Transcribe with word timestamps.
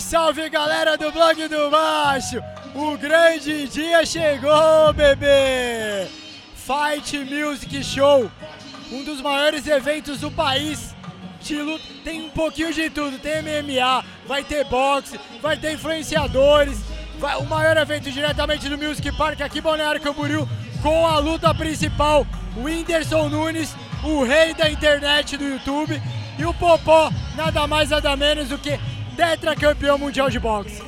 salve 0.00 0.50
galera 0.50 0.96
do 0.96 1.10
blog 1.10 1.48
do 1.48 1.70
Baixo! 1.70 2.42
O 2.74 2.96
grande 2.96 3.66
dia 3.68 4.04
chegou, 4.04 4.92
bebê! 4.92 6.06
Fight 6.54 7.18
Music 7.18 7.82
Show, 7.82 8.30
um 8.92 9.02
dos 9.02 9.20
maiores 9.20 9.66
eventos 9.66 10.20
do 10.20 10.30
país. 10.30 10.94
Tem 12.04 12.22
um 12.22 12.30
pouquinho 12.30 12.72
de 12.72 12.90
tudo, 12.90 13.18
tem 13.18 13.42
MMA, 13.42 14.04
vai 14.26 14.44
ter 14.44 14.64
boxe, 14.64 15.18
vai 15.40 15.56
ter 15.56 15.72
influenciadores, 15.72 16.78
vai, 17.18 17.36
o 17.36 17.44
maior 17.44 17.76
evento 17.76 18.10
diretamente 18.10 18.68
do 18.68 18.76
Music 18.76 19.10
Park 19.16 19.40
aqui 19.40 19.58
em 19.58 19.62
Balneário 19.62 20.00
Camboriú, 20.00 20.48
com 20.82 21.06
a 21.06 21.18
luta 21.18 21.54
principal, 21.54 22.26
o 22.56 22.64
Whindersson 22.64 23.28
Nunes, 23.28 23.74
o 24.04 24.22
rei 24.22 24.52
da 24.54 24.70
internet 24.70 25.36
do 25.36 25.44
YouTube, 25.44 26.00
e 26.38 26.44
o 26.44 26.54
Popó, 26.54 27.10
nada 27.34 27.66
mais 27.66 27.90
nada 27.90 28.16
menos 28.16 28.48
do 28.48 28.58
que 28.58 28.78
tetracampeão 29.18 29.98
mundial 29.98 30.30
de 30.30 30.38
boxe. 30.38 30.80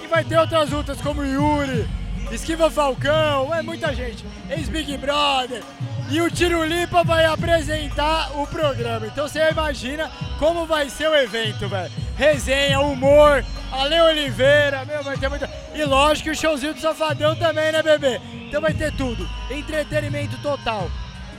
E 0.00 0.06
vai 0.06 0.22
ter 0.22 0.38
outras 0.38 0.70
lutas 0.70 1.00
como 1.00 1.24
Yuri, 1.24 1.88
Esquiva 2.30 2.70
Falcão, 2.70 3.52
é 3.52 3.60
muita 3.60 3.92
gente, 3.92 4.24
ex-Big 4.48 4.96
Brother. 4.98 5.64
E 6.08 6.20
o 6.20 6.30
Tiro 6.30 6.64
Lipa 6.64 7.02
vai 7.02 7.24
apresentar 7.24 8.30
o 8.38 8.46
programa. 8.46 9.06
Então 9.06 9.26
você 9.26 9.50
imagina 9.50 10.08
como 10.38 10.64
vai 10.64 10.88
ser 10.88 11.08
o 11.08 11.14
evento, 11.16 11.68
velho. 11.68 11.90
Resenha, 12.16 12.80
humor, 12.80 13.44
Ale 13.72 14.00
Oliveira, 14.00 14.84
meu, 14.84 15.02
vai 15.02 15.16
ter 15.16 15.28
muita. 15.28 15.50
E 15.74 15.82
lógico 15.84 16.28
que 16.28 16.30
o 16.30 16.36
showzinho 16.36 16.74
do 16.74 16.80
Safadão 16.80 17.34
também, 17.34 17.72
né, 17.72 17.82
bebê? 17.82 18.20
Então 18.46 18.60
vai 18.60 18.74
ter 18.74 18.92
tudo. 18.92 19.28
Entretenimento 19.50 20.36
total. 20.38 20.88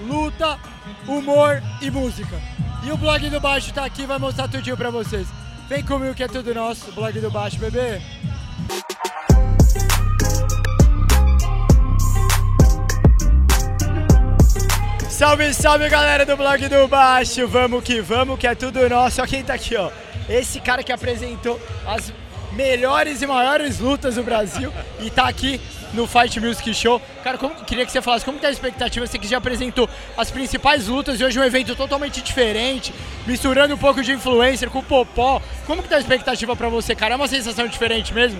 Luta, 0.02 0.60
humor 1.08 1.64
e 1.82 1.90
música. 1.90 2.36
E 2.84 2.92
o 2.92 2.98
blog 2.98 3.30
do 3.30 3.40
Baixo 3.40 3.74
tá 3.74 3.86
aqui, 3.86 4.06
vai 4.06 4.18
mostrar 4.18 4.50
tudinho 4.50 4.76
pra 4.76 4.90
vocês. 4.90 5.28
Vem 5.68 5.84
comigo 5.84 6.14
que 6.14 6.24
é 6.24 6.28
tudo 6.28 6.54
nosso, 6.54 6.92
blog 6.92 7.20
do 7.20 7.32
Baixo, 7.32 7.58
bebê. 7.58 8.02
Salve, 15.10 15.54
salve 15.54 15.88
galera 15.88 16.26
do 16.26 16.36
blog 16.36 16.68
do 16.68 16.88
Baixo, 16.88 17.48
vamos 17.48 17.82
que 17.84 18.02
vamos, 18.02 18.38
que 18.38 18.46
é 18.46 18.54
tudo 18.54 18.90
nosso. 18.90 19.22
Olha 19.22 19.30
quem 19.30 19.44
tá 19.44 19.54
aqui, 19.54 19.76
ó. 19.78 19.90
Esse 20.28 20.60
cara 20.60 20.84
que 20.84 20.92
apresentou 20.92 21.60
as 21.88 22.12
melhores 22.52 23.22
e 23.22 23.28
maiores 23.28 23.80
lutas 23.80 24.16
do 24.16 24.24
Brasil 24.24 24.72
e 25.00 25.10
tá 25.10 25.28
aqui 25.28 25.62
no 25.94 26.08
Fight 26.08 26.40
Music 26.40 26.74
Show. 26.74 27.02
Cara, 27.24 27.38
como, 27.38 27.56
queria 27.64 27.86
que 27.86 27.92
você 27.92 28.02
falasse 28.02 28.26
como 28.26 28.40
tá 28.40 28.48
a 28.48 28.52
expectativa, 28.52 29.06
você 29.06 29.18
que 29.18 29.28
já 29.28 29.38
apresentou 29.38 29.90
as 30.18 30.30
principais 30.30 30.88
lutas 30.88 31.20
e 31.20 31.24
hoje 31.24 31.40
um 31.40 31.44
evento 31.44 31.76
totalmente 31.76 32.22
diferente, 32.22 32.94
misturando 33.26 33.76
um 33.76 33.78
pouco 33.78 34.02
de 34.02 34.12
influencer 34.12 34.70
com 34.70 34.84
Popó. 34.84 35.42
Como 35.66 35.82
que 35.82 35.90
tá 35.90 35.96
a 35.96 36.00
expectativa 36.00 36.56
pra 36.56 36.70
você, 36.70 36.96
cara? 36.96 37.14
É 37.14 37.18
uma 37.18 37.28
sensação 37.28 37.68
diferente 37.68 38.14
mesmo? 38.14 38.40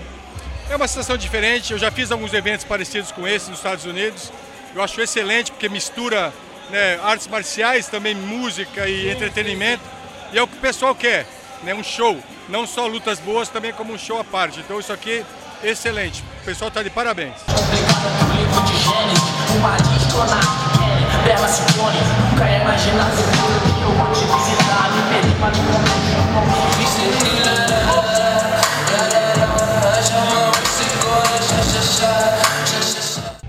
É 0.68 0.76
uma 0.76 0.88
sensação 0.88 1.16
diferente, 1.16 1.72
eu 1.72 1.78
já 1.78 1.90
fiz 1.90 2.10
alguns 2.10 2.32
eventos 2.32 2.64
parecidos 2.64 3.12
com 3.12 3.26
esse 3.28 3.50
nos 3.50 3.58
Estados 3.58 3.84
Unidos. 3.84 4.32
Eu 4.74 4.82
acho 4.82 5.00
excelente 5.00 5.52
porque 5.52 5.68
mistura 5.68 6.32
né, 6.70 6.98
artes 7.02 7.28
marciais, 7.28 7.86
também 7.86 8.14
música 8.14 8.88
e 8.88 9.10
entretenimento. 9.10 9.82
E 10.32 10.38
é 10.38 10.42
o 10.42 10.48
que 10.48 10.56
o 10.56 10.60
pessoal 10.60 10.94
quer, 10.94 11.26
né, 11.62 11.74
um 11.74 11.84
show. 11.84 12.18
Não 12.48 12.66
só 12.66 12.86
lutas 12.86 13.20
boas, 13.20 13.48
também 13.48 13.72
como 13.72 13.92
um 13.92 13.98
show 13.98 14.18
à 14.18 14.24
parte. 14.24 14.60
Então 14.60 14.80
isso 14.80 14.92
aqui 14.92 15.24
excelente. 15.62 16.22
O 16.44 16.46
pessoal 16.46 16.68
está 16.68 16.82
de 16.82 16.90
parabéns. 16.90 17.32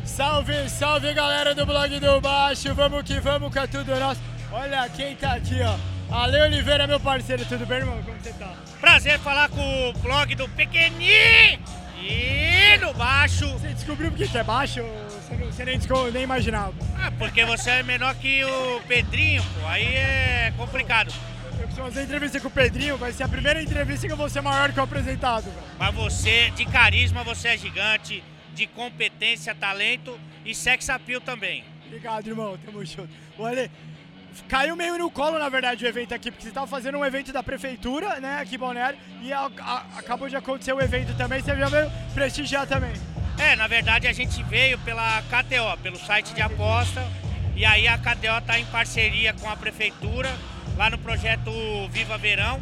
Salve, 0.06 0.70
salve 0.70 1.14
galera 1.14 1.53
do 1.53 1.66
blog 1.66 2.00
do 2.00 2.22
Baixo, 2.22 2.74
vamos 2.74 3.03
que 3.03 3.20
vamos 3.20 3.52
que 3.52 3.59
é 3.59 3.68
tudo 3.68 4.00
nosso. 4.00 4.22
Olha 4.53 4.88
quem 4.88 5.18
tá 5.18 5.34
aqui, 5.34 5.59
ó. 5.62 5.75
Ale 6.09 6.40
Oliveira, 6.44 6.88
meu 6.88 7.02
parceiro, 7.02 7.44
tudo 7.44 7.66
bem, 7.66 7.80
irmão? 7.80 8.02
Como 8.03 8.18
você 8.18 8.31
tá? 8.31 8.53
Prazer 8.80 9.20
falar 9.20 9.50
com 9.50 9.90
o 9.90 9.94
blog 10.00 10.34
do 10.36 10.47
Pequenininho 10.47 11.65
e 12.08 12.78
no 12.78 12.94
baixo. 12.94 13.48
Você 13.54 13.70
descobriu 13.74 14.12
por 14.12 14.18
que 14.18 14.38
é 14.38 14.44
baixo? 14.44 14.82
Você, 15.10 15.36
não- 15.36 15.46
você 15.52 15.66
nem, 15.66 16.24
imaginava. 16.24 16.74
Ah, 16.98 17.12
porque 17.18 17.44
você 17.46 17.70
é 17.72 17.84
menor 17.84 18.14
que 18.16 18.44
o 18.44 18.82
Pedrinho, 18.88 19.44
pô, 19.44 19.68
aí 19.68 19.86
é 19.96 20.54
complicado. 20.58 21.12
Eu 21.54 21.68
preciso 21.68 21.82
fazer 21.84 22.04
entrevista 22.04 22.40
com 22.40 22.48
o 22.48 22.52
Pedrinho, 22.52 22.98
vai 22.98 23.12
ser 23.12 23.24
a 23.24 23.28
primeira 23.28 23.62
entrevista 23.62 24.06
que 24.06 24.14
eu 24.14 24.18
vou 24.18 24.30
ser 24.30 24.42
maior 24.42 24.72
que 24.72 24.80
o 24.80 24.84
apresentado, 24.84 25.46
velho. 25.46 25.56
Mas 25.80 25.96
você, 25.96 26.52
de 26.52 26.66
carisma, 26.66 27.24
você 27.24 27.50
é 27.50 27.58
gigante, 27.58 28.24
de 28.54 28.68
competência, 28.68 29.56
talento 29.56 30.20
e 30.46 30.54
sex 30.54 30.90
appeal 30.90 31.20
também. 31.22 31.64
Obrigado, 31.88 32.28
irmão, 32.28 32.58
tamo 32.64 32.86
junto. 32.86 33.10
Olha, 33.40 33.70
caiu 34.47 34.75
meio 34.75 34.97
no 34.97 35.09
colo, 35.09 35.38
na 35.40 35.50
verdade, 35.50 35.85
o 35.85 35.88
evento 35.88 36.13
aqui, 36.13 36.31
porque 36.31 36.46
você 36.46 36.51
tava 36.51 36.68
fazendo 36.68 36.97
um 36.97 37.06
evento 37.06 37.31
da 37.34 37.41
prefeitura, 37.44 38.19
né, 38.19 38.40
aqui 38.40 38.56
em 38.56 38.59
Balneário, 38.59 38.97
e 39.22 39.31
a- 39.34 39.50
a- 39.59 39.85
acabou 39.97 40.28
de 40.29 40.35
acontecer 40.35 40.73
o 40.73 40.81
evento 40.81 41.16
também, 41.18 41.41
você 41.41 41.56
já 41.56 41.68
veio 41.68 41.91
prestigiar 42.13 42.68
também. 42.68 42.94
É, 43.40 43.56
na 43.56 43.68
verdade 43.68 44.07
a 44.07 44.13
gente 44.13 44.41
veio 44.44 44.78
pela 44.79 45.22
KTO, 45.23 45.78
pelo 45.81 45.97
site 45.97 46.34
de 46.34 46.41
aposta, 46.41 47.01
e 47.56 47.66
aí 47.66 47.88
a 47.88 47.97
KTO 47.97 48.38
está 48.38 48.59
em 48.59 48.66
parceria 48.66 49.34
com 49.34 49.50
a 49.50 49.56
prefeitura, 49.56 50.29
lá 50.78 50.90
no 50.90 50.97
projeto 50.97 51.52
Viva 51.90 52.17
Verão, 52.17 52.62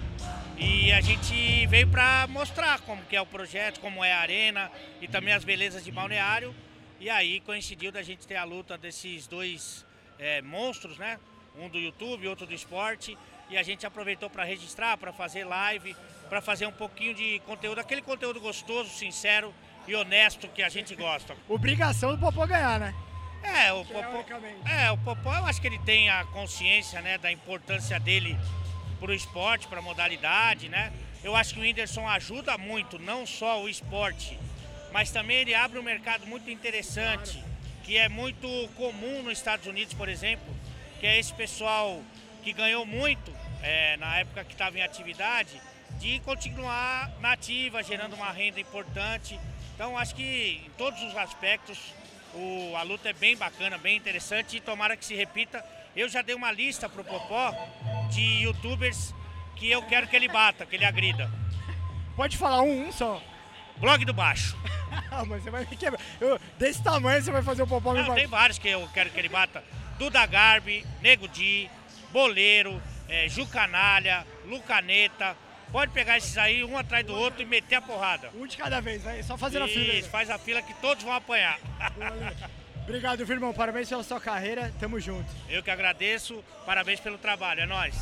e 0.57 0.91
a 0.91 1.01
gente 1.01 1.65
veio 1.67 1.87
para 1.87 2.27
mostrar 2.27 2.79
como 2.81 3.01
que 3.03 3.15
é 3.15 3.21
o 3.21 3.25
projeto, 3.25 3.79
como 3.79 4.03
é 4.03 4.13
a 4.13 4.19
arena 4.19 4.71
e 5.01 5.07
também 5.07 5.33
as 5.33 5.43
belezas 5.43 5.83
de 5.83 5.91
balneário. 5.91 6.55
E 6.99 7.09
aí 7.09 7.39
coincidiu 7.41 7.91
da 7.91 8.01
gente 8.01 8.25
ter 8.25 8.35
a 8.35 8.43
luta 8.43 8.77
desses 8.77 9.27
dois 9.27 9.85
é, 10.19 10.41
monstros, 10.41 10.97
né? 10.97 11.17
Um 11.57 11.69
do 11.69 11.79
YouTube, 11.79 12.27
outro 12.27 12.45
do 12.45 12.53
esporte. 12.53 13.17
E 13.49 13.57
a 13.57 13.63
gente 13.63 13.85
aproveitou 13.85 14.29
para 14.29 14.43
registrar, 14.43 14.97
para 14.97 15.13
fazer 15.13 15.43
live, 15.43 15.95
para 16.29 16.41
fazer 16.41 16.65
um 16.65 16.71
pouquinho 16.71 17.13
de 17.13 17.39
conteúdo, 17.45 17.79
aquele 17.79 18.01
conteúdo 18.01 18.39
gostoso, 18.39 18.89
sincero 18.89 19.53
e 19.87 19.93
honesto 19.95 20.47
que 20.47 20.63
a 20.63 20.69
gente 20.69 20.95
gosta. 20.95 21.35
Obrigação 21.47 22.11
do 22.11 22.17
Popó 22.17 22.47
ganhar, 22.47 22.79
né? 22.79 22.95
É, 23.43 23.73
o 23.73 23.83
Popó, 23.83 24.25
é, 24.65 24.91
o 24.91 24.97
Popó, 24.97 25.35
eu 25.35 25.45
acho 25.45 25.59
que 25.59 25.67
ele 25.67 25.79
tem 25.79 26.09
a 26.09 26.23
consciência, 26.25 27.01
né, 27.01 27.17
da 27.17 27.29
importância 27.29 27.99
dele 27.99 28.37
para 28.99 29.11
o 29.11 29.13
esporte, 29.13 29.67
para 29.67 29.79
a 29.79 29.81
modalidade, 29.81 30.69
né? 30.69 30.93
Eu 31.21 31.35
acho 31.35 31.53
que 31.53 31.59
o 31.59 31.63
Whindersson 31.63 32.07
ajuda 32.07 32.57
muito, 32.57 32.97
não 32.97 33.25
só 33.25 33.61
o 33.61 33.67
esporte, 33.67 34.39
mas 34.93 35.11
também 35.11 35.37
ele 35.37 35.53
abre 35.53 35.77
um 35.77 35.83
mercado 35.83 36.25
muito 36.25 36.49
interessante, 36.49 37.43
que 37.83 37.97
é 37.97 38.07
muito 38.07 38.47
comum 38.75 39.23
nos 39.23 39.33
Estados 39.33 39.67
Unidos, 39.67 39.93
por 39.93 40.07
exemplo, 40.07 40.45
que 41.03 41.07
é 41.07 41.19
esse 41.19 41.33
pessoal 41.33 42.01
que 42.45 42.53
ganhou 42.53 42.85
muito 42.85 43.29
é, 43.61 43.97
na 43.97 44.19
época 44.19 44.41
que 44.45 44.53
estava 44.53 44.77
em 44.77 44.81
atividade, 44.81 45.59
de 45.99 46.21
continuar 46.21 47.11
na 47.19 47.33
ativa, 47.33 47.83
gerando 47.83 48.13
uma 48.15 48.31
renda 48.31 48.57
importante. 48.61 49.37
Então, 49.75 49.97
acho 49.97 50.15
que 50.15 50.61
em 50.65 50.69
todos 50.77 51.01
os 51.03 51.13
aspectos 51.17 51.77
o- 52.33 52.73
a 52.77 52.83
luta 52.83 53.09
é 53.09 53.13
bem 53.13 53.35
bacana, 53.35 53.77
bem 53.77 53.97
interessante 53.97 54.55
e 54.55 54.61
tomara 54.61 54.95
que 54.95 55.03
se 55.03 55.13
repita. 55.13 55.61
Eu 55.93 56.07
já 56.07 56.21
dei 56.21 56.35
uma 56.35 56.53
lista 56.53 56.87
pro 56.87 57.03
Popó 57.03 57.51
de 58.09 58.21
youtubers 58.43 59.13
que 59.57 59.69
eu 59.69 59.81
quero 59.83 60.07
que 60.07 60.15
ele 60.15 60.29
bata, 60.29 60.65
que 60.65 60.77
ele 60.77 60.85
agrida. 60.85 61.29
Pode 62.15 62.37
falar 62.37 62.61
um, 62.61 62.87
um 62.87 62.91
só. 62.93 63.21
Blog 63.75 64.05
do 64.05 64.13
Baixo. 64.13 64.55
Ah, 65.09 65.25
mas 65.25 65.41
você 65.43 65.49
vai 65.49 65.65
me 65.65 65.75
quebrar. 65.75 65.99
Eu- 66.21 66.39
desse 66.57 66.81
tamanho 66.83 67.21
você 67.21 67.31
vai 67.31 67.41
fazer 67.41 67.63
o 67.63 67.67
Popó 67.67 67.91
me 67.93 67.99
Não, 67.99 68.05
tem 68.05 68.13
bater. 68.13 68.27
vários 68.27 68.59
que 68.59 68.67
eu 68.69 68.87
quero 68.93 69.09
que 69.09 69.19
ele 69.19 69.29
bata. 69.29 69.63
Duda 69.97 70.25
Garbi, 70.25 70.85
Nego 71.01 71.27
Di, 71.27 71.69
Boleiro, 72.11 72.81
eh, 73.07 73.27
Ju 73.29 73.45
Canalha, 73.47 74.25
Lucaneta. 74.45 75.35
Pode 75.71 75.91
pegar 75.91 76.17
esses 76.17 76.37
aí, 76.37 76.63
um 76.63 76.77
atrás 76.77 77.05
do 77.05 77.15
outro 77.15 77.41
e 77.41 77.45
meter 77.45 77.75
a 77.75 77.81
porrada. 77.81 78.29
Um 78.35 78.45
de 78.45 78.55
cada 78.55 78.79
vez, 78.79 79.01
vai 79.01 79.23
só 79.23 79.35
fazendo 79.35 79.65
a 79.65 79.67
fila. 79.67 79.93
Isso, 79.93 80.09
faz 80.09 80.29
a 80.29 80.37
fila 80.37 80.61
que 80.61 80.73
todos 80.75 81.03
vão 81.03 81.13
apanhar. 81.13 81.59
Obrigado, 82.83 83.25
viu, 83.25 83.35
irmão. 83.35 83.53
Parabéns 83.53 83.89
pela 83.89 84.03
sua 84.03 84.19
carreira. 84.19 84.71
Tamo 84.79 84.99
junto. 84.99 85.27
Eu 85.49 85.63
que 85.63 85.71
agradeço, 85.71 86.43
parabéns 86.65 86.99
pelo 86.99 87.17
trabalho, 87.17 87.61
é 87.61 87.65
nóis. 87.65 87.95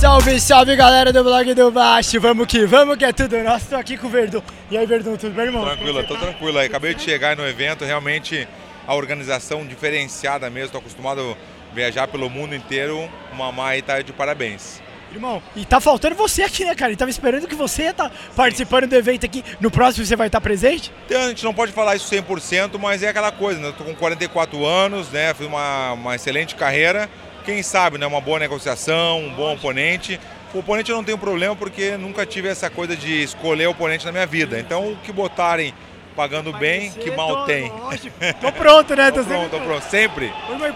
Salve, 0.00 0.38
salve, 0.38 0.76
galera 0.76 1.10
do 1.10 1.24
blog 1.24 1.54
do 1.54 1.70
Baixo. 1.70 2.20
Vamos 2.20 2.46
que 2.46 2.66
vamos, 2.66 2.96
que 2.98 3.04
é 3.06 3.12
tudo 3.12 3.42
nosso. 3.42 3.66
Tô 3.70 3.76
aqui 3.76 3.96
com 3.96 4.08
o 4.08 4.10
Verdun. 4.10 4.42
E 4.70 4.76
aí, 4.76 4.84
Verdun, 4.84 5.16
tudo 5.16 5.34
bem, 5.34 5.46
irmão? 5.46 5.64
Tranquilo, 5.64 6.04
tô 6.04 6.16
tranquilo 6.18 6.58
aí. 6.58 6.66
Acabei 6.66 6.94
de 6.94 7.02
chegar 7.02 7.34
no 7.34 7.48
evento, 7.48 7.82
realmente 7.82 8.46
a 8.86 8.94
organização 8.94 9.64
diferenciada 9.66 10.50
mesmo. 10.50 10.72
Tô 10.72 10.78
acostumado 10.78 11.34
a 11.72 11.74
viajar 11.74 12.06
pelo 12.08 12.28
mundo 12.28 12.54
inteiro. 12.54 13.08
Mamá 13.34 13.70
aí 13.70 13.80
tá 13.80 14.02
de 14.02 14.12
parabéns. 14.12 14.82
Irmão, 15.12 15.42
e 15.54 15.64
tá 15.64 15.80
faltando 15.80 16.14
você 16.14 16.42
aqui, 16.42 16.62
né, 16.64 16.74
cara? 16.74 16.92
E 16.92 16.96
tava 16.96 17.10
esperando 17.10 17.46
que 17.46 17.54
você 17.54 17.84
ia 17.84 17.90
estar 17.90 18.12
participando 18.34 18.86
do 18.86 18.94
evento 18.94 19.24
aqui. 19.24 19.42
No 19.60 19.70
próximo 19.70 20.04
você 20.04 20.14
vai 20.14 20.26
estar 20.26 20.42
presente? 20.42 20.92
Então, 21.06 21.22
a 21.22 21.28
gente 21.28 21.42
não 21.42 21.54
pode 21.54 21.72
falar 21.72 21.96
isso 21.96 22.14
100%, 22.14 22.78
mas 22.78 23.02
é 23.02 23.08
aquela 23.08 23.32
coisa, 23.32 23.58
né? 23.60 23.68
Eu 23.68 23.72
tô 23.72 23.84
com 23.84 23.94
44 23.94 24.66
anos, 24.66 25.08
né? 25.10 25.32
Fiz 25.32 25.46
uma, 25.46 25.92
uma 25.92 26.14
excelente 26.16 26.54
carreira. 26.54 27.08
Quem 27.46 27.62
sabe, 27.62 27.96
né, 27.96 28.06
uma 28.06 28.20
boa 28.20 28.40
negociação, 28.40 29.20
um 29.20 29.32
bom 29.32 29.54
oponente. 29.54 30.20
O 30.52 30.58
oponente 30.58 30.90
eu 30.90 30.96
não 30.96 31.04
tenho 31.04 31.16
problema 31.16 31.54
porque 31.54 31.96
nunca 31.96 32.26
tive 32.26 32.48
essa 32.48 32.68
coisa 32.68 32.96
de 32.96 33.22
escolher 33.22 33.68
o 33.68 33.70
oponente 33.70 34.04
na 34.04 34.10
minha 34.10 34.26
vida. 34.26 34.58
Então 34.58 34.92
o 34.92 34.96
que 34.96 35.12
botarem 35.12 35.72
pagando 36.16 36.50
bem, 36.50 36.90
que 36.92 37.10
mal 37.10 37.28
tô, 37.28 37.44
tem. 37.44 37.70
Tô 38.40 38.50
pronto, 38.50 38.96
né? 38.96 39.10
tô, 39.10 39.22
tô 39.22 39.24
pronto, 39.26 39.50
tô 39.50 39.60
pronto, 39.60 39.82
sempre. 39.82 40.32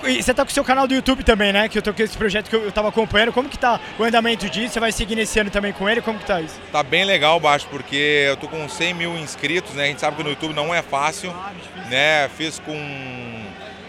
E 0.07 0.23
você 0.23 0.35
tá 0.35 0.45
com 0.45 0.51
o 0.51 0.53
seu 0.53 0.63
canal 0.63 0.87
do 0.87 0.93
YouTube 0.93 1.25
também, 1.25 1.51
né? 1.51 1.67
Que 1.67 1.79
eu 1.79 1.83
tô 1.83 1.95
com 1.95 2.03
esse 2.03 2.17
projeto 2.17 2.51
que 2.51 2.55
eu 2.55 2.71
tava 2.71 2.91
acompanhando. 2.91 3.33
Como 3.33 3.49
que 3.49 3.59
tá 3.59 3.81
o 3.99 4.05
andamento 4.05 4.51
disso? 4.51 4.75
Você 4.75 4.81
vai 4.81 4.93
seguir 4.93 5.17
nesse 5.17 5.41
ano 5.41 5.49
também 5.49 5.73
com 5.73 5.89
ele? 5.89 6.03
Como 6.03 6.19
que 6.19 6.27
tá 6.27 6.43
isso? 6.43 6.61
Tá 6.71 6.83
bem 6.83 7.07
legal, 7.07 7.41
Baixo, 7.41 7.67
porque 7.71 8.27
eu 8.29 8.37
tô 8.37 8.49
com 8.49 8.69
100 8.69 8.93
mil 8.93 9.17
inscritos, 9.17 9.73
né? 9.75 9.85
A 9.85 9.87
gente 9.87 10.01
sabe 10.01 10.19
que 10.19 10.23
no 10.23 10.29
YouTube 10.29 10.53
não 10.53 10.75
é 10.75 10.83
fácil, 10.83 11.35
né? 11.89 12.29
Fiz 12.37 12.59
com 12.59 13.40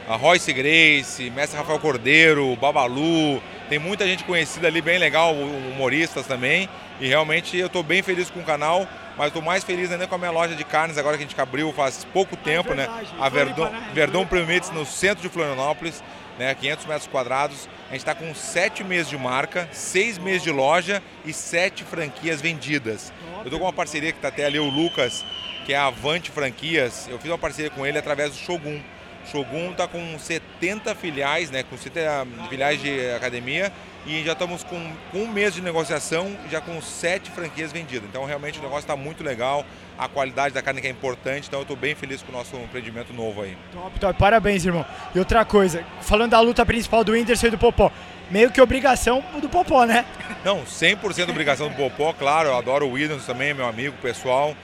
a 0.08 0.16
Royce 0.16 0.52
Grace, 0.52 1.30
Mestre 1.30 1.58
Rafael 1.58 1.80
Cordeiro, 1.80 2.56
Babalu, 2.56 3.42
tem 3.70 3.80
muita 3.80 4.06
gente 4.06 4.24
conhecida 4.24 4.68
ali, 4.68 4.82
bem 4.82 4.98
legal, 4.98 5.34
humoristas 5.34 6.28
também. 6.28 6.68
E 7.00 7.08
realmente 7.08 7.58
eu 7.58 7.68
estou 7.68 7.82
bem 7.82 8.04
feliz 8.04 8.30
com 8.30 8.42
o 8.42 8.44
canal, 8.44 8.88
mas 9.18 9.28
estou 9.28 9.42
mais 9.42 9.64
feliz 9.64 9.92
ainda 9.92 10.06
com 10.06 10.16
a 10.16 10.18
minha 10.18 10.32
loja 10.32 10.56
de 10.56 10.64
carnes 10.64 10.98
agora 10.98 11.18
que 11.18 11.24
a 11.24 11.28
gente 11.28 11.40
abriu 11.40 11.72
faz 11.72 12.06
pouco 12.14 12.36
tempo, 12.36 12.74
é 12.74 12.76
né? 12.76 13.06
A 13.20 13.30
Verdão? 13.30 13.72
Verdão 13.94 14.28
Primites 14.28 14.70
no 14.72 14.86
centro 14.86 15.22
de 15.22 15.30
Florianópolis, 15.30 16.04
né? 16.38 16.54
500 16.54 16.86
metros 16.86 17.08
quadrados. 17.08 17.70
A 17.90 17.94
gente 17.94 18.02
está 18.02 18.14
com 18.14 18.36
sete 18.36 18.84
meses 18.84 19.10
de 19.10 19.18
marca, 19.18 19.68
seis 19.72 20.18
meses 20.18 20.44
de 20.44 20.52
loja 20.52 21.02
e 21.26 21.34
sete 21.34 21.84
franquias 21.84 22.42
vendidas. 22.42 23.12
Eu 23.38 23.46
estou 23.46 23.60
com 23.60 23.66
uma 23.66 23.74
parceria 23.74 24.12
que 24.12 24.18
está 24.18 24.28
até 24.28 24.46
ali 24.46 24.60
o 24.60 24.70
Lucas, 24.70 25.26
que 25.66 25.74
é 25.74 25.78
a 25.78 25.86
Avante 25.86 26.30
Franquias. 26.30 27.08
Eu 27.10 27.18
fiz 27.18 27.32
uma 27.32 27.38
parceria 27.38 27.72
com 27.72 27.86
ele 27.86 27.98
através 27.98 28.32
do 28.32 28.38
Shogun. 28.38 28.80
Shogun 29.32 29.72
está 29.72 29.88
com 29.88 30.20
70 30.20 30.94
filiais, 30.96 31.50
né, 31.50 31.64
com 31.64 31.78
70 31.78 32.28
filiais 32.50 32.82
de 32.82 33.12
academia 33.12 33.72
e 34.06 34.24
já 34.24 34.34
estamos 34.34 34.64
com, 34.64 34.92
com 35.12 35.20
um 35.20 35.28
mês 35.28 35.54
de 35.54 35.62
negociação, 35.62 36.36
já 36.50 36.60
com 36.60 36.82
sete 36.82 37.30
franquias 37.30 37.72
vendidas. 37.72 38.08
Então 38.10 38.26
realmente 38.26 38.60
o 38.60 38.62
negócio 38.62 38.82
está 38.82 38.96
muito 38.96 39.24
legal, 39.24 39.66
a 39.98 40.08
qualidade 40.08 40.54
da 40.54 40.62
carne 40.62 40.82
que 40.82 40.88
é 40.88 40.90
importante, 40.90 41.48
então 41.48 41.60
eu 41.60 41.64
estou 41.64 41.78
bem 41.78 41.96
feliz 41.96 42.22
com 42.22 42.32
o 42.32 42.36
nosso 42.36 42.56
empreendimento 42.56 43.14
novo 43.14 43.42
aí. 43.42 43.56
Top, 43.72 44.00
top, 44.00 44.20
parabéns 44.20 44.66
irmão. 44.66 44.86
E 45.14 45.20
outra 45.20 45.46
coisa, 45.46 45.86
falando 46.02 46.32
da 46.32 46.40
luta 46.40 46.66
principal 46.66 47.04
do 47.04 47.12
Whindersson 47.12 47.48
e 47.48 47.52
do 47.52 47.58
Popó, 47.58 47.92
meio 48.30 48.50
que 48.52 48.60
obrigação 48.60 49.24
do 49.40 49.48
Popó, 49.48 49.86
né? 49.86 50.06
Não, 50.44 50.64
100% 50.64 51.30
obrigação 51.30 51.70
do 51.70 51.76
Popó, 51.76 52.14
claro, 52.14 52.50
eu 52.50 52.58
adoro 52.58 52.88
o 52.88 52.94
Whindersson 52.94 53.26
também, 53.26 53.54
meu 53.54 53.68
amigo 53.68 53.96
pessoal, 54.02 54.56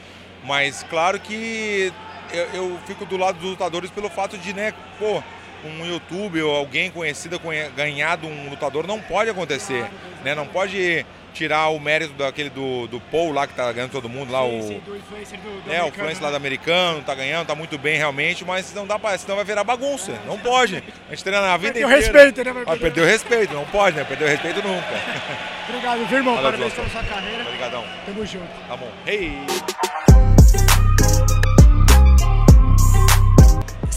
mas 0.43 0.83
claro 0.89 1.19
que 1.19 1.93
eu, 2.31 2.45
eu, 2.53 2.79
fico 2.85 3.05
do 3.05 3.17
lado 3.17 3.39
dos 3.39 3.51
lutadores 3.51 3.89
pelo 3.89 4.09
fato 4.09 4.37
de, 4.37 4.53
né, 4.53 4.73
pô, 4.99 5.21
um 5.65 5.85
YouTube 5.85 6.41
ou 6.41 6.55
alguém 6.55 6.91
conhecido 6.91 7.39
ganhar 7.75 8.17
de 8.17 8.25
um 8.25 8.49
lutador 8.49 8.85
não 8.85 8.99
pode 8.99 9.29
acontecer, 9.29 9.85
né? 10.23 10.35
Não 10.35 10.45
pode 10.45 11.05
tirar 11.33 11.69
o 11.69 11.79
mérito 11.79 12.13
daquele 12.13 12.49
do, 12.49 12.87
do 12.87 12.99
Paul 12.99 13.31
lá 13.31 13.45
que 13.45 13.53
tá 13.53 13.71
ganhando 13.71 13.91
todo 13.91 14.09
mundo 14.09 14.31
lá, 14.31 14.41
sim, 14.41 14.59
o. 14.59 14.63
Sim, 14.63 14.81
do 14.85 14.97
influencer 14.97 15.39
do, 15.39 15.61
do 15.61 15.71
é, 15.71 15.83
o 15.83 15.87
influencer 15.87 16.21
lá 16.21 16.29
né? 16.29 16.31
do 16.31 16.37
americano, 16.37 17.03
tá 17.03 17.13
ganhando, 17.13 17.47
tá 17.47 17.55
muito 17.55 17.77
bem 17.77 17.97
realmente, 17.97 18.43
mas 18.43 18.73
não 18.73 18.87
dá 18.87 18.97
pra, 18.97 19.17
senão 19.17 19.35
vai 19.35 19.45
virar 19.45 19.63
bagunça. 19.63 20.13
Não 20.25 20.37
pode. 20.39 20.83
A 21.07 21.11
gente 21.11 21.23
treina 21.23 21.53
a 21.53 21.57
vida 21.57 21.73
Perdeu 21.73 21.89
inteira. 21.89 22.23
respeito, 22.23 22.43
né? 22.43 22.63
Vai 22.65 22.77
perder 22.77 23.01
o 23.01 23.05
respeito, 23.05 23.53
não 23.53 23.65
pode, 23.65 23.97
né? 23.97 24.03
Perder 24.03 24.25
o 24.25 24.27
respeito 24.29 24.67
nunca. 24.67 24.87
Obrigado, 25.69 26.05
viu, 26.07 26.17
irmão? 26.17 26.35
Parabéns 26.35 26.73
pela 26.73 26.89
sua 26.89 27.03
carreira. 27.03 27.43
Obrigadão. 27.43 27.83
Tamo 28.05 28.25
junto. 28.25 28.67
Tá 28.67 28.75
bom. 28.75 28.91
Hey! 29.05 29.86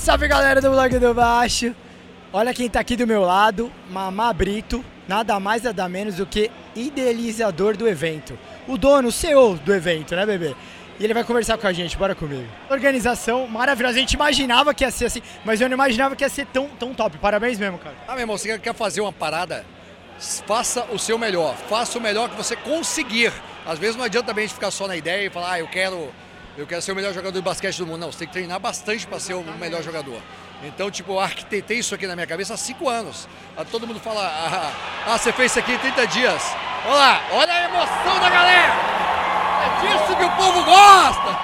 Salve 0.01 0.27
galera 0.29 0.63
do 0.63 0.71
Blog 0.71 0.99
do 0.99 1.13
Baixo! 1.13 1.77
Olha 2.33 2.55
quem 2.55 2.71
tá 2.71 2.81
aqui 2.81 2.97
do 2.97 3.07
meu 3.07 3.21
lado, 3.21 3.71
Mamá 3.91 4.33
Brito, 4.33 4.83
nada 5.07 5.39
mais 5.39 5.63
nada 5.63 5.87
menos 5.91 6.15
do 6.15 6.25
que 6.25 6.51
idealizador 6.75 7.77
do 7.77 7.87
evento. 7.87 8.37
O 8.67 8.79
dono, 8.79 9.09
o 9.09 9.13
CEO 9.13 9.59
do 9.59 9.75
evento, 9.75 10.17
né, 10.17 10.25
bebê? 10.25 10.57
E 10.99 11.05
ele 11.05 11.13
vai 11.13 11.23
conversar 11.23 11.59
com 11.59 11.67
a 11.67 11.73
gente, 11.75 11.99
bora 11.99 12.15
comigo. 12.15 12.49
Organização 12.71 13.47
maravilhosa, 13.47 13.99
a 13.99 14.01
gente 14.01 14.15
imaginava 14.15 14.73
que 14.73 14.85
ia 14.85 14.91
ser 14.91 15.05
assim, 15.05 15.21
mas 15.45 15.61
eu 15.61 15.69
não 15.69 15.75
imaginava 15.75 16.17
que 16.17 16.25
ia 16.25 16.31
ser 16.31 16.47
tão, 16.47 16.67
tão 16.79 16.95
top. 16.95 17.19
Parabéns 17.19 17.59
mesmo, 17.59 17.77
cara. 17.77 17.95
Ah, 18.09 18.13
meu 18.13 18.21
irmão, 18.21 18.39
você 18.39 18.59
quer 18.59 18.75
fazer 18.75 19.03
uma 19.03 19.13
parada? 19.13 19.67
Faça 20.47 20.87
o 20.91 20.99
seu 20.99 21.19
melhor, 21.19 21.55
faça 21.69 21.99
o 21.99 22.01
melhor 22.01 22.31
que 22.31 22.37
você 22.37 22.57
conseguir. 22.57 23.35
Às 23.67 23.79
vezes 23.79 23.97
não 23.97 24.05
adianta 24.05 24.33
a 24.33 24.35
gente 24.35 24.55
ficar 24.55 24.71
só 24.71 24.89
na 24.89 24.97
ideia 24.97 25.27
e 25.27 25.31
falar, 25.31 25.53
ah, 25.53 25.61
eu 25.61 25.69
quero 25.69 26.11
eu 26.57 26.67
quero 26.67 26.83
ser 26.83 26.93
o 26.93 26.95
melhor 26.97 27.13
jogador 27.13 27.39
de 27.39 27.45
basquete 27.45 27.79
do 27.79 27.87
mundo. 27.87 28.01
Não, 28.01 28.13
você 28.13 28.21
tem 28.21 28.29
que 28.29 28.33
treinar 28.33 28.59
bastante 28.59 29.07
para 29.07 29.19
ser 29.19 29.35
o 29.35 29.43
melhor 29.59 29.83
jogador. 29.83 30.21
Então, 30.63 30.91
tipo, 30.91 31.13
eu 31.13 31.21
arquitetei 31.21 31.79
isso 31.79 31.95
aqui 31.95 32.07
na 32.07 32.15
minha 32.15 32.27
cabeça 32.27 32.55
há 32.55 32.57
cinco 32.57 32.89
anos. 32.89 33.27
Todo 33.71 33.87
mundo 33.87 34.01
fala, 34.01 34.27
ah, 34.27 34.73
ah, 35.07 35.19
você 35.19 35.33
fez 35.33 35.53
isso 35.53 35.59
aqui 35.59 35.73
em 35.73 35.79
30 35.79 36.07
dias. 36.07 36.43
Olha 36.85 36.95
lá, 36.95 37.23
olha 37.33 37.53
a 37.53 37.65
emoção 37.65 38.21
da 38.21 38.29
galera! 38.29 38.73
É 39.63 39.81
disso 39.81 40.17
que 40.17 40.25
o 40.25 40.31
povo 40.37 40.65
gosta! 40.65 41.39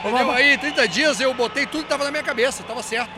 Entendeu? 0.00 0.30
Aí, 0.32 0.58
30 0.58 0.88
dias 0.88 1.20
eu 1.20 1.32
botei 1.32 1.66
tudo 1.66 1.80
que 1.80 1.86
estava 1.86 2.04
na 2.04 2.10
minha 2.10 2.22
cabeça, 2.22 2.62
estava 2.62 2.82
certo. 2.82 3.12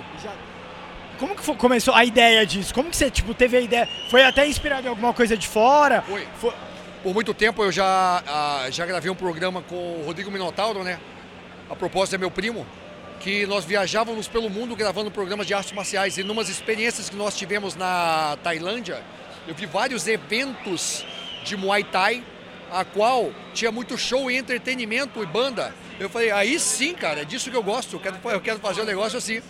Como 1.18 1.34
que 1.34 1.54
começou 1.54 1.94
a 1.94 2.04
ideia 2.04 2.44
disso? 2.46 2.74
Como 2.74 2.90
que 2.90 2.96
você 2.96 3.10
tipo, 3.10 3.32
teve 3.32 3.56
a 3.56 3.60
ideia? 3.60 3.88
Foi 4.10 4.22
até 4.22 4.46
inspirado 4.46 4.86
em 4.86 4.90
alguma 4.90 5.14
coisa 5.14 5.36
de 5.36 5.48
fora? 5.48 6.02
Foi. 6.02 6.26
foi... 6.38 6.52
Por 7.02 7.14
muito 7.14 7.32
tempo 7.32 7.62
eu 7.62 7.70
já, 7.70 8.22
uh, 8.22 8.72
já 8.72 8.84
gravei 8.84 9.10
um 9.10 9.14
programa 9.14 9.62
com 9.62 10.00
o 10.00 10.02
Rodrigo 10.04 10.30
Minotauro, 10.30 10.82
né? 10.82 10.98
A 11.70 11.76
propósito 11.76 12.14
é 12.14 12.18
meu 12.18 12.30
primo, 12.30 12.66
que 13.20 13.46
nós 13.46 13.64
viajávamos 13.64 14.28
pelo 14.28 14.48
mundo 14.50 14.74
gravando 14.74 15.10
programas 15.10 15.46
de 15.46 15.54
artes 15.54 15.72
marciais 15.72 16.18
e 16.18 16.22
numas 16.22 16.48
experiências 16.48 17.08
que 17.08 17.16
nós 17.16 17.36
tivemos 17.36 17.74
na 17.74 18.36
Tailândia, 18.42 19.02
eu 19.46 19.54
vi 19.54 19.66
vários 19.66 20.06
eventos 20.08 21.06
de 21.44 21.56
Muay 21.56 21.84
Thai, 21.84 22.24
a 22.70 22.84
qual 22.84 23.32
tinha 23.54 23.70
muito 23.70 23.96
show 23.96 24.30
e 24.30 24.36
entretenimento 24.36 25.22
e 25.22 25.26
banda. 25.26 25.72
Eu 26.00 26.10
falei, 26.10 26.30
aí 26.30 26.58
sim, 26.58 26.92
cara, 26.94 27.22
é 27.22 27.24
disso 27.24 27.50
que 27.50 27.56
eu 27.56 27.62
gosto, 27.62 27.96
eu 27.96 28.00
quero, 28.00 28.18
eu 28.24 28.40
quero 28.40 28.58
fazer 28.58 28.82
um 28.82 28.84
negócio 28.84 29.16
assim. 29.16 29.40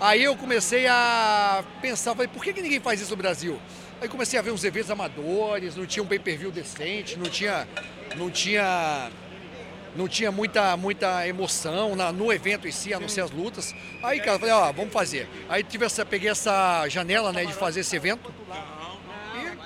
Aí 0.00 0.22
eu 0.22 0.36
comecei 0.36 0.86
a 0.86 1.64
pensar, 1.80 2.14
falei, 2.14 2.28
por 2.28 2.42
que, 2.44 2.52
que 2.52 2.62
ninguém 2.62 2.80
faz 2.80 3.00
isso 3.00 3.10
no 3.10 3.16
Brasil? 3.16 3.58
Aí 4.00 4.08
comecei 4.08 4.38
a 4.38 4.42
ver 4.42 4.50
uns 4.50 4.64
eventos 4.64 4.90
amadores, 4.90 5.76
não 5.76 5.84
tinha 5.84 6.02
um 6.02 6.06
pay-per-view 6.06 6.50
decente, 6.50 7.18
não 7.18 7.28
tinha, 7.28 7.68
não 8.16 8.30
tinha, 8.30 9.10
não 9.94 10.08
tinha 10.08 10.32
muita, 10.32 10.74
muita 10.74 11.28
emoção 11.28 11.94
na, 11.94 12.10
no 12.10 12.32
evento 12.32 12.66
em 12.66 12.72
si, 12.72 12.94
a 12.94 12.98
não 12.98 13.08
ser 13.08 13.20
as 13.20 13.30
lutas. 13.30 13.74
Aí, 14.02 14.18
cara, 14.20 14.38
falei, 14.38 14.54
ó, 14.54 14.72
vamos 14.72 14.92
fazer. 14.92 15.28
Aí 15.50 15.62
tive 15.62 15.84
essa, 15.84 16.06
peguei 16.06 16.30
essa 16.30 16.88
janela, 16.88 17.30
né, 17.30 17.44
de 17.44 17.52
fazer 17.52 17.80
esse 17.80 17.94
evento 17.94 18.32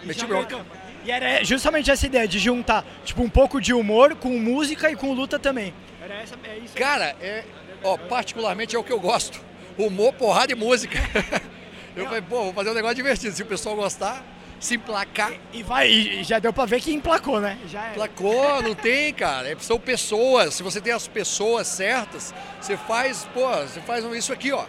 e 0.02 0.06
meti 0.06 0.26
bronca. 0.26 0.66
E 1.04 1.12
era 1.12 1.44
justamente 1.44 1.90
essa 1.90 2.06
ideia 2.06 2.26
de 2.26 2.40
juntar, 2.40 2.84
tipo, 3.04 3.22
um 3.22 3.30
pouco 3.30 3.60
de 3.60 3.72
humor 3.72 4.16
com 4.16 4.30
música 4.30 4.90
e 4.90 4.96
com 4.96 5.12
luta 5.12 5.38
também. 5.38 5.72
Era 6.02 6.14
essa, 6.14 6.34
é 6.42 6.58
isso. 6.58 6.74
Cara, 6.74 7.14
é, 7.20 7.44
ó, 7.84 7.96
particularmente 7.96 8.74
é 8.74 8.78
o 8.78 8.82
que 8.82 8.92
eu 8.92 8.98
gosto. 8.98 9.40
Humor, 9.78 10.12
porrada 10.14 10.50
e 10.50 10.56
música. 10.56 10.98
Eu 11.96 12.06
falei, 12.06 12.22
pô, 12.22 12.44
vou 12.44 12.52
fazer 12.52 12.70
um 12.70 12.74
negócio 12.74 12.96
divertido. 12.96 13.34
Se 13.34 13.42
o 13.42 13.46
pessoal 13.46 13.76
gostar, 13.76 14.24
se 14.58 14.74
emplacar. 14.74 15.32
E, 15.52 15.62
vai, 15.62 15.88
e 15.88 16.24
já 16.24 16.38
deu 16.38 16.52
pra 16.52 16.64
ver 16.64 16.80
que 16.80 16.92
emplacou, 16.92 17.40
né? 17.40 17.58
Já 17.68 17.90
Emplacou, 17.90 18.62
não 18.62 18.74
tem, 18.74 19.12
cara. 19.12 19.50
É, 19.50 19.56
são 19.58 19.78
pessoas. 19.78 20.54
Se 20.54 20.62
você 20.62 20.80
tem 20.80 20.92
as 20.92 21.06
pessoas 21.06 21.66
certas, 21.66 22.34
você 22.60 22.76
faz, 22.76 23.28
pô, 23.32 23.48
você 23.48 23.80
faz 23.80 24.04
isso 24.04 24.32
aqui, 24.32 24.52
ó. 24.52 24.64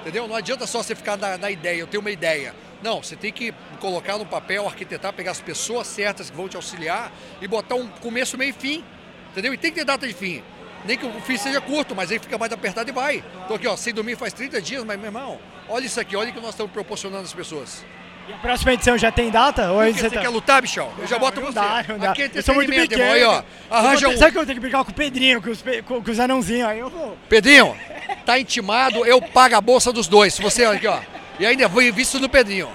Entendeu? 0.00 0.26
Não 0.26 0.34
adianta 0.34 0.66
só 0.66 0.82
você 0.82 0.94
ficar 0.94 1.16
na, 1.16 1.38
na 1.38 1.50
ideia, 1.50 1.78
eu 1.80 1.86
tenho 1.86 2.00
uma 2.00 2.10
ideia. 2.10 2.54
Não, 2.82 3.02
você 3.02 3.14
tem 3.14 3.32
que 3.32 3.54
colocar 3.78 4.18
no 4.18 4.26
papel, 4.26 4.66
arquitetar, 4.66 5.12
pegar 5.12 5.30
as 5.30 5.40
pessoas 5.40 5.86
certas 5.86 6.30
que 6.30 6.36
vão 6.36 6.48
te 6.48 6.56
auxiliar 6.56 7.12
e 7.40 7.46
botar 7.46 7.76
um 7.76 7.86
começo, 7.86 8.36
meio 8.36 8.50
e 8.50 8.52
fim. 8.52 8.84
Entendeu? 9.30 9.54
E 9.54 9.56
tem 9.56 9.70
que 9.70 9.78
ter 9.78 9.84
data 9.84 10.06
de 10.06 10.12
fim. 10.12 10.42
Nem 10.84 10.98
que 10.98 11.06
o 11.06 11.20
fim 11.20 11.36
seja 11.36 11.60
curto, 11.60 11.94
mas 11.94 12.10
aí 12.10 12.18
fica 12.18 12.36
mais 12.36 12.52
apertado 12.52 12.90
e 12.90 12.92
vai. 12.92 13.24
Então 13.44 13.54
aqui, 13.54 13.68
ó, 13.68 13.76
sem 13.76 13.94
dormir 13.94 14.16
faz 14.16 14.32
30 14.32 14.60
dias, 14.60 14.84
mas 14.84 14.98
meu 14.98 15.06
irmão, 15.06 15.38
olha 15.72 15.86
isso 15.86 15.98
aqui, 15.98 16.14
olha 16.14 16.30
o 16.30 16.32
que 16.32 16.40
nós 16.40 16.50
estamos 16.50 16.70
proporcionando 16.70 17.24
às 17.24 17.32
pessoas. 17.32 17.84
E 18.28 18.32
a 18.32 18.36
próxima 18.36 18.72
edição 18.74 18.96
já 18.96 19.10
tem 19.10 19.30
data? 19.30 19.72
Ou 19.72 19.82
você, 19.82 19.92
você 19.94 20.10
tá... 20.10 20.20
quer 20.20 20.28
lutar, 20.28 20.62
bichão? 20.62 20.92
Eu 20.98 21.06
já 21.08 21.18
boto 21.18 21.40
você. 21.40 21.54
Dá, 21.54 21.84
não 21.88 21.98
dá. 21.98 22.10
Aqui 22.12 22.22
é 22.22 22.30
eu 22.34 22.42
sou 22.42 22.54
muito 22.54 22.70
pequeno. 22.70 23.02
Aí, 23.02 23.24
ó, 23.24 23.42
arranja 23.68 24.08
um... 24.08 24.16
Sabe 24.16 24.32
que 24.32 24.38
eu 24.38 24.46
tenho 24.46 24.54
que 24.56 24.60
brigar 24.60 24.84
com 24.84 24.92
o 24.92 24.94
Pedrinho, 24.94 25.42
com 25.42 25.50
os, 25.50 25.64
com, 25.86 26.02
com 26.02 26.10
os 26.10 26.20
anãozinhos? 26.20 26.68
Aí 26.68 26.78
eu 26.78 26.88
vou. 26.88 27.16
Pedrinho, 27.28 27.76
tá 28.24 28.38
intimado, 28.38 29.04
eu 29.04 29.20
pago 29.20 29.56
a 29.56 29.60
bolsa 29.60 29.92
dos 29.92 30.06
dois. 30.06 30.38
Você, 30.38 30.64
aqui, 30.64 30.86
ó. 30.86 31.00
E 31.40 31.46
ainda 31.46 31.66
vou 31.66 31.82
visto 31.92 32.20
no 32.20 32.28
Pedrinho. 32.28 32.68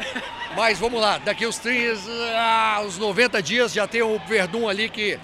Mas 0.55 0.79
vamos 0.79 0.99
lá, 0.99 1.19
daqui 1.19 1.45
uns 1.45 1.59
30, 1.59 2.01
ah, 2.35 2.81
uns 2.83 2.97
90 2.97 3.41
dias 3.43 3.71
já 3.71 3.87
tem 3.87 4.01
o 4.01 4.19
Verdun 4.27 4.67
ali 4.67 4.89
que 4.89 5.19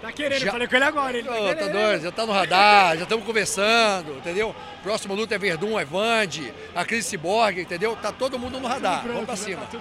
Tá 0.00 0.12
querendo, 0.12 0.40
já... 0.40 0.52
falei 0.52 0.68
com 0.68 0.76
ele 0.76 0.84
agora. 0.84 1.18
Ele 1.18 1.28
tá, 1.28 1.34
oh, 1.34 1.54
tá 1.54 1.66
doido, 1.66 2.02
já 2.02 2.12
tá 2.12 2.26
no 2.26 2.32
radar, 2.32 2.96
já 2.96 3.02
estamos 3.02 3.24
conversando, 3.24 4.16
entendeu? 4.16 4.54
Próxima 4.82 5.14
luta 5.14 5.34
é 5.34 5.38
Verdun, 5.38 5.78
é 5.78 5.84
Vande, 5.84 6.52
a 6.74 6.84
Cris 6.84 7.06
Cyborg, 7.06 7.60
entendeu? 7.60 7.96
Tá 7.96 8.12
todo 8.12 8.38
mundo 8.38 8.60
no 8.60 8.68
radar. 8.68 9.00
Pronto, 9.02 9.14
Vamos 9.14 9.26
pra 9.26 9.36
cima. 9.36 9.62
Tá. 9.62 9.78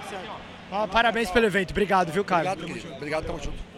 Ah, 0.72 0.88
parabéns 0.88 1.30
pelo 1.30 1.46
evento, 1.46 1.72
obrigado, 1.72 2.12
viu, 2.12 2.26
cara? 2.26 2.52
Obrigado, 2.52 2.74
querido. 2.74 2.96
Obrigado, 2.96 3.26
tamo 3.26 3.40
junto. 3.40 3.76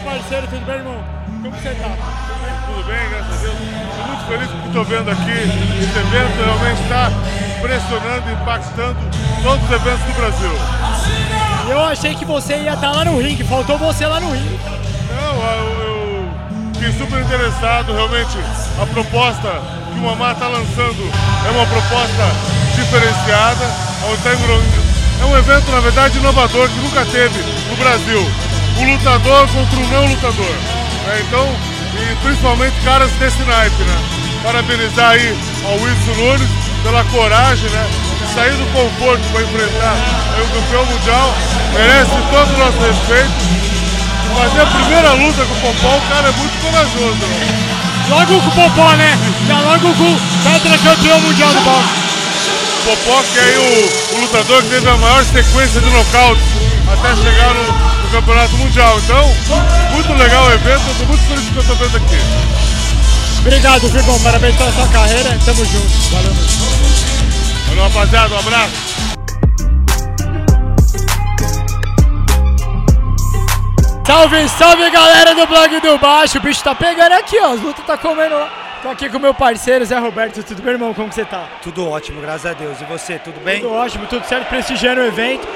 Parceiro, 0.00 0.46
tudo 0.48 0.64
bem, 0.66 0.76
irmão? 0.76 1.04
Como 1.42 1.54
você 1.56 1.70
tá? 1.70 1.96
Tudo 2.66 2.86
bem, 2.86 3.08
graças 3.10 3.32
a 3.32 3.42
Deus. 3.42 3.54
Estou 3.54 4.06
muito 4.06 4.26
feliz 4.26 4.50
com 4.50 4.56
o 4.56 4.60
que 4.60 4.66
estou 4.68 4.84
vendo 4.84 5.10
aqui. 5.10 5.30
Esse 5.30 5.98
evento 5.98 6.44
realmente 6.44 6.82
está 6.82 7.10
impressionando, 7.58 8.30
impactando 8.30 8.96
todos 9.42 9.64
os 9.64 9.70
eventos 9.70 10.04
do 10.04 10.12
Brasil. 10.16 10.52
Eu 11.68 11.84
achei 11.84 12.14
que 12.14 12.24
você 12.24 12.56
ia 12.56 12.74
estar 12.74 12.90
lá 12.90 13.04
no 13.04 13.20
ringue, 13.20 13.44
faltou 13.44 13.78
você 13.78 14.06
lá 14.06 14.20
no 14.20 14.32
ringue. 14.32 14.60
Não, 15.10 15.42
eu, 15.42 15.82
eu 15.82 16.30
fiquei 16.74 16.92
super 16.92 17.20
interessado, 17.20 17.92
realmente 17.92 18.38
a 18.80 18.86
proposta 18.86 19.60
que 19.92 19.98
o 19.98 20.02
Mamá 20.02 20.32
está 20.32 20.48
lançando 20.48 21.10
é 21.46 21.50
uma 21.50 21.66
proposta 21.66 22.24
diferenciada, 22.74 23.64
é 24.02 25.24
um 25.24 25.36
evento, 25.36 25.70
na 25.70 25.80
verdade, 25.80 26.18
inovador 26.18 26.68
que 26.68 26.78
nunca 26.80 27.04
teve 27.04 27.38
no 27.68 27.76
Brasil. 27.76 28.49
O 28.80 28.84
lutador 28.84 29.46
contra 29.48 29.78
o 29.78 29.88
não 29.88 30.06
lutador. 30.06 30.56
Né? 31.06 31.22
Então, 31.28 31.46
e 32.00 32.16
principalmente 32.22 32.74
caras 32.82 33.10
desse 33.12 33.42
naipe, 33.42 33.82
né? 33.82 33.96
Parabenizar 34.42 35.10
aí 35.10 35.36
ao 35.66 35.74
Wilson 35.74 36.14
Nunes 36.16 36.48
pela 36.82 37.04
coragem, 37.04 37.68
né? 37.68 37.86
De 38.18 38.34
sair 38.34 38.52
do 38.52 38.64
conforto 38.72 39.20
para 39.32 39.42
enfrentar 39.42 39.96
o 40.40 40.48
campeão 40.54 40.86
mundial. 40.86 41.34
Merece 41.74 42.10
todo 42.30 42.54
o 42.54 42.58
nosso 42.58 42.78
respeito. 42.80 43.70
Fazer 44.38 44.60
a 44.62 44.66
primeira 44.66 45.12
luta 45.12 45.44
com 45.44 45.52
o 45.52 45.60
Popó, 45.60 45.96
o 45.96 46.08
cara 46.08 46.28
é 46.28 46.32
muito 46.32 46.62
corajoso. 46.62 47.20
Né? 47.20 47.70
Logo 48.08 48.40
com 48.40 48.48
o 48.48 48.52
Popó, 48.52 48.92
né? 48.96 49.18
Já 49.46 49.60
logo 49.60 49.94
com 49.94 50.12
o 50.14 50.20
tetracampeão 50.42 51.20
mundial 51.20 51.52
do 51.52 51.60
boxe. 51.60 52.00
Popó, 52.84 53.22
que 53.22 53.38
é 53.38 53.58
o, 53.58 54.16
o, 54.16 54.20
lutador 54.22 54.62
que 54.62 54.68
teve 54.70 54.88
a 54.88 54.96
maior 54.96 55.22
sequência 55.24 55.80
de 55.80 55.90
nocautes 55.90 56.42
até 56.88 57.14
chegar 57.14 57.54
no, 57.54 57.89
Campeonato 58.10 58.56
Mundial. 58.56 58.98
Então, 58.98 59.34
muito 59.92 60.12
legal 60.14 60.44
o 60.44 60.52
evento, 60.52 60.82
eu 60.86 60.92
estou 60.92 61.06
muito 61.06 61.22
feliz 61.28 61.44
com 61.44 61.50
o 61.50 61.52
que 61.52 61.58
eu 61.58 61.62
estou 61.62 61.76
vendo 61.76 61.96
aqui. 61.96 62.18
Obrigado, 63.40 63.88
Firmão, 63.88 64.20
parabéns 64.20 64.56
pela 64.56 64.72
sua 64.72 64.88
carreira, 64.88 65.38
tamo 65.44 65.64
junto. 65.64 65.88
Valeu, 66.10 66.32
Valeu, 67.68 67.84
rapaziada, 67.84 68.34
um 68.34 68.38
abraço. 68.38 68.90
Salve, 74.06 74.48
salve 74.48 74.90
galera 74.90 75.34
do 75.36 75.46
blog 75.46 75.80
do 75.80 75.98
baixo, 75.98 76.38
o 76.38 76.40
bicho 76.40 76.64
tá 76.64 76.74
pegando 76.74 77.12
aqui, 77.12 77.38
ó, 77.40 77.52
as 77.52 77.60
lutas 77.60 77.86
tá 77.86 77.96
comendo 77.96 78.34
lá. 78.34 78.59
Tô 78.82 78.88
aqui 78.88 79.10
com 79.10 79.18
meu 79.18 79.34
parceiro 79.34 79.84
Zé 79.84 79.98
Roberto, 79.98 80.42
tudo 80.42 80.62
bem, 80.62 80.72
irmão? 80.72 80.94
Como 80.94 81.12
você 81.12 81.22
tá? 81.22 81.46
Tudo 81.62 81.86
ótimo, 81.86 82.18
graças 82.22 82.46
a 82.46 82.54
Deus. 82.54 82.80
E 82.80 82.84
você, 82.84 83.18
tudo 83.18 83.38
bem? 83.44 83.60
Tudo 83.60 83.74
ótimo, 83.74 84.06
tudo 84.06 84.24
certo, 84.24 84.48
prestigiando 84.48 85.02
o 85.02 85.04
evento. 85.04 85.46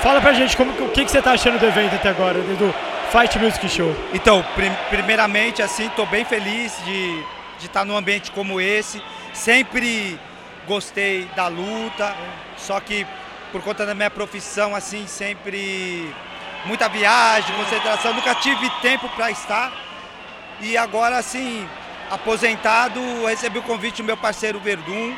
Fala 0.00 0.18
pra 0.18 0.32
gente 0.32 0.56
como, 0.56 0.72
o 0.72 0.88
que, 0.88 1.04
que 1.04 1.10
você 1.10 1.20
tá 1.20 1.32
achando 1.32 1.58
do 1.58 1.66
evento 1.66 1.94
até 1.94 2.08
agora, 2.08 2.38
do 2.40 2.74
Fight 3.12 3.38
Music 3.38 3.68
Show. 3.68 3.94
Então, 4.14 4.42
prim 4.54 4.72
primeiramente, 4.88 5.60
assim, 5.60 5.90
tô 5.90 6.06
bem 6.06 6.24
feliz 6.24 6.74
de, 6.86 7.22
de 7.58 7.66
estar 7.66 7.84
num 7.84 7.94
ambiente 7.94 8.30
como 8.30 8.58
esse. 8.58 9.02
Sempre 9.34 10.18
gostei 10.66 11.28
da 11.36 11.48
luta, 11.48 12.16
só 12.56 12.80
que 12.80 13.06
por 13.52 13.60
conta 13.60 13.84
da 13.84 13.94
minha 13.94 14.10
profissão, 14.10 14.74
assim, 14.74 15.06
sempre 15.06 16.10
muita 16.64 16.88
viagem, 16.88 17.54
concentração, 17.56 18.14
nunca 18.14 18.34
tive 18.36 18.70
tempo 18.80 19.06
para 19.10 19.30
estar. 19.30 19.70
E 20.62 20.78
agora, 20.78 21.18
assim, 21.18 21.68
aposentado, 22.10 23.00
recebi 23.26 23.58
o 23.58 23.62
convite 23.62 24.02
do 24.02 24.04
meu 24.04 24.16
parceiro 24.16 24.58
Verdun, 24.58 25.14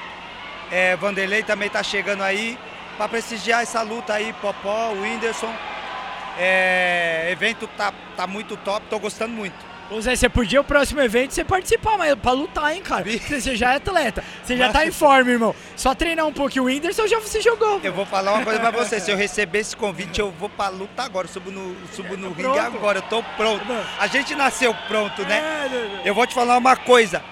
é, 0.70 0.94
Vanderlei 0.96 1.42
também 1.42 1.66
está 1.66 1.82
chegando 1.82 2.22
aí, 2.22 2.58
para 2.96 3.08
prestigiar 3.08 3.62
essa 3.62 3.82
luta 3.82 4.14
aí, 4.14 4.32
Popó, 4.34 4.92
Whindersson. 4.92 5.52
É, 6.38 7.28
evento 7.30 7.66
tá, 7.76 7.92
tá 8.16 8.26
muito 8.26 8.56
top, 8.56 8.86
tô 8.88 8.98
gostando 8.98 9.34
muito. 9.34 9.71
Ô 9.90 10.00
Zé, 10.00 10.16
você 10.16 10.28
podia 10.28 10.60
o 10.60 10.64
próximo 10.64 11.00
evento 11.00 11.34
você 11.34 11.44
participar, 11.44 11.98
mas 11.98 12.14
pra 12.14 12.32
lutar, 12.32 12.74
hein, 12.74 12.82
cara? 12.82 13.04
Você 13.04 13.54
já 13.56 13.72
é 13.72 13.76
atleta, 13.76 14.24
você 14.42 14.56
já 14.56 14.70
tá 14.70 14.86
em 14.86 14.90
forma, 14.90 15.30
irmão. 15.30 15.54
Só 15.76 15.94
treinar 15.94 16.26
um 16.26 16.32
pouquinho 16.32 16.64
o 16.64 16.66
Whindersson 16.66 17.06
já 17.06 17.18
você 17.18 17.40
jogou. 17.40 17.80
Eu 17.82 17.92
vou 17.92 18.06
falar 18.06 18.32
uma 18.32 18.44
coisa 18.44 18.60
pra 18.60 18.70
você, 18.70 19.00
se 19.00 19.10
eu 19.10 19.16
receber 19.16 19.58
esse 19.58 19.76
convite, 19.76 20.20
eu 20.20 20.30
vou 20.30 20.48
pra 20.48 20.68
luta 20.68 21.02
agora, 21.02 21.26
eu 21.26 21.32
subo 21.32 21.50
no, 21.50 21.76
subo 21.92 22.16
no 22.16 22.32
ringue 22.32 22.58
agora, 22.58 22.98
eu 22.98 23.02
tô 23.02 23.22
pronto. 23.36 23.64
A 23.98 24.06
gente 24.06 24.34
nasceu 24.34 24.74
pronto, 24.88 25.22
né? 25.22 25.38
É, 26.04 26.08
eu 26.08 26.14
vou 26.14 26.26
te 26.26 26.34
falar 26.34 26.56
uma 26.56 26.76
coisa, 26.76 27.22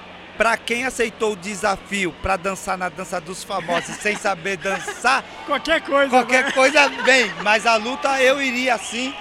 Pra 0.41 0.57
quem 0.57 0.87
aceitou 0.87 1.35
o 1.35 1.37
desafio 1.37 2.15
para 2.23 2.35
dançar 2.35 2.79
na 2.79 2.89
dança 2.89 3.21
dos 3.21 3.45
famosos 3.45 3.95
sem 3.97 4.17
saber 4.17 4.57
dançar, 4.57 5.23
qualquer 5.45 5.83
coisa, 5.83 6.09
qualquer 6.09 6.45
né? 6.45 6.53
coisa 6.53 6.89
vem. 7.05 7.31
Mas 7.43 7.67
a 7.67 7.77
luta 7.77 8.23
eu 8.23 8.41
iria 8.41 8.79
sim, 8.79 9.15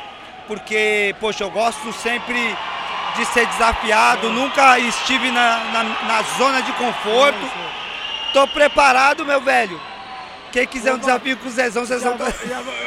porque 0.48 1.14
poxa, 1.20 1.44
eu 1.44 1.52
gosto 1.52 1.92
sempre 1.92 2.56
de 3.16 3.26
ser 3.26 3.46
desafiado, 3.48 4.30
nunca 4.30 4.80
estive 4.80 5.32
na, 5.32 5.60
na, 5.72 5.84
na 5.84 6.22
zona 6.38 6.62
de 6.62 6.72
conforto. 6.74 7.40
Tô 8.34 8.48
preparado, 8.48 9.26
meu 9.26 9.42
velho. 9.42 9.80
Quem 10.52 10.66
quiser 10.66 10.94
um 10.94 10.98
desafio 10.98 11.38
com 11.38 11.48
o 11.48 11.52
Zezão, 11.52 11.86
vocês 11.86 12.02
vão. 12.04 12.18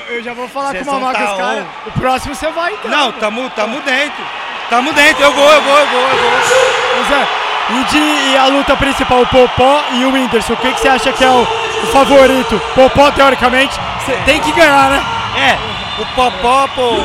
Eu 0.08 0.22
já 0.22 0.34
vou 0.34 0.48
falar 0.48 0.72
Zezão 0.72 0.94
com 0.94 0.98
o 0.98 1.02
Mamá 1.02 1.12
tá 1.12 1.36
caras. 1.36 1.66
O 1.86 1.90
próximo 1.92 2.34
você 2.34 2.50
vai 2.50 2.72
então. 2.72 2.90
Não, 2.90 3.12
tamo, 3.12 3.50
tamo 3.50 3.80
dentro. 3.80 4.24
Tamo 4.68 4.92
dentro, 4.92 5.22
eu 5.22 5.32
vou, 5.32 5.52
eu 5.52 5.62
vou, 5.62 5.78
eu 5.78 5.86
vou, 5.86 6.00
eu 6.00 6.16
vou. 6.16 7.04
Zé, 7.08 7.28
e, 7.70 7.84
de, 7.84 7.98
e 7.98 8.36
a 8.36 8.46
luta 8.46 8.76
principal, 8.76 9.20
o 9.20 9.26
Popó 9.26 9.82
e 9.92 10.04
o 10.04 10.12
Whindersson, 10.12 10.54
o 10.54 10.56
que, 10.56 10.72
que 10.72 10.80
você 10.80 10.88
acha 10.88 11.12
que 11.12 11.22
é 11.22 11.28
o, 11.28 11.42
o 11.42 11.86
favorito? 11.92 12.60
Popó, 12.74 13.10
teoricamente, 13.10 13.78
tem 14.24 14.40
que 14.40 14.50
ganhar, 14.52 14.90
né? 14.90 15.02
É, 15.36 16.02
o 16.02 16.06
Popó, 16.14 16.68
pô, 16.74 16.96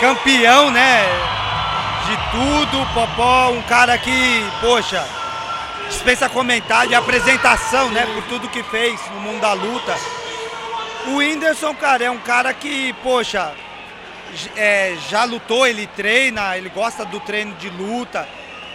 campeão, 0.00 0.70
né? 0.70 1.04
De 2.06 2.16
tudo. 2.30 2.94
Popó, 2.94 3.50
um 3.50 3.62
cara 3.62 3.98
que, 3.98 4.44
poxa, 4.60 5.04
dispensa 5.88 6.28
comentário 6.28 6.88
de 6.88 6.94
apresentação, 6.94 7.90
né? 7.90 8.06
Por 8.06 8.22
tudo 8.24 8.48
que 8.48 8.62
fez 8.62 9.00
no 9.10 9.20
mundo 9.20 9.40
da 9.40 9.52
luta. 9.52 9.94
O 11.06 11.16
Whindersson, 11.16 11.74
cara, 11.74 12.04
é 12.04 12.10
um 12.10 12.18
cara 12.18 12.52
que, 12.54 12.92
poxa, 13.02 13.52
é, 14.56 14.96
já 15.08 15.24
lutou, 15.24 15.66
ele 15.66 15.86
treina, 15.88 16.56
ele 16.56 16.68
gosta 16.68 17.04
do 17.04 17.20
treino 17.20 17.54
de 17.54 17.68
luta. 17.70 18.26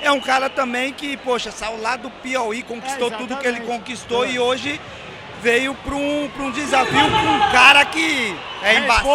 É 0.01 0.11
um 0.11 0.19
cara 0.19 0.49
também 0.49 0.91
que, 0.93 1.15
poxa, 1.17 1.51
saiu 1.51 1.79
lá 1.81 1.95
do 1.95 2.09
Piauí, 2.09 2.63
conquistou 2.63 3.09
é, 3.09 3.11
tudo 3.11 3.37
que 3.37 3.47
ele 3.47 3.61
conquistou 3.61 4.25
é. 4.25 4.31
e 4.31 4.39
hoje 4.39 4.79
veio 5.41 5.73
para 5.73 5.95
um, 5.95 6.29
um 6.39 6.51
desafio 6.51 7.09
com 7.09 7.17
um 7.17 7.51
cara 7.51 7.83
que 7.85 8.35
é 8.63 8.75
embaçado. 8.75 9.09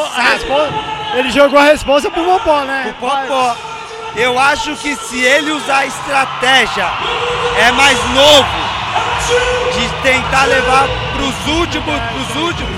Ele 1.14 1.30
jogou 1.30 1.58
a 1.58 1.64
resposta 1.64 2.10
pro 2.10 2.24
Popó, 2.24 2.62
né? 2.64 2.94
Pro 2.98 3.08
Popó. 3.08 3.75
Eu 4.16 4.38
acho 4.38 4.74
que 4.76 4.96
se 4.96 5.20
ele 5.20 5.50
usar 5.50 5.80
a 5.80 5.86
estratégia, 5.86 6.86
é 7.58 7.70
mais 7.72 7.98
novo, 8.14 8.48
de 9.74 10.02
tentar 10.02 10.44
levar 10.46 10.88
para 11.12 11.22
os 11.22 11.46
últimos, 11.58 12.00
pros 12.00 12.42
últimos, 12.42 12.76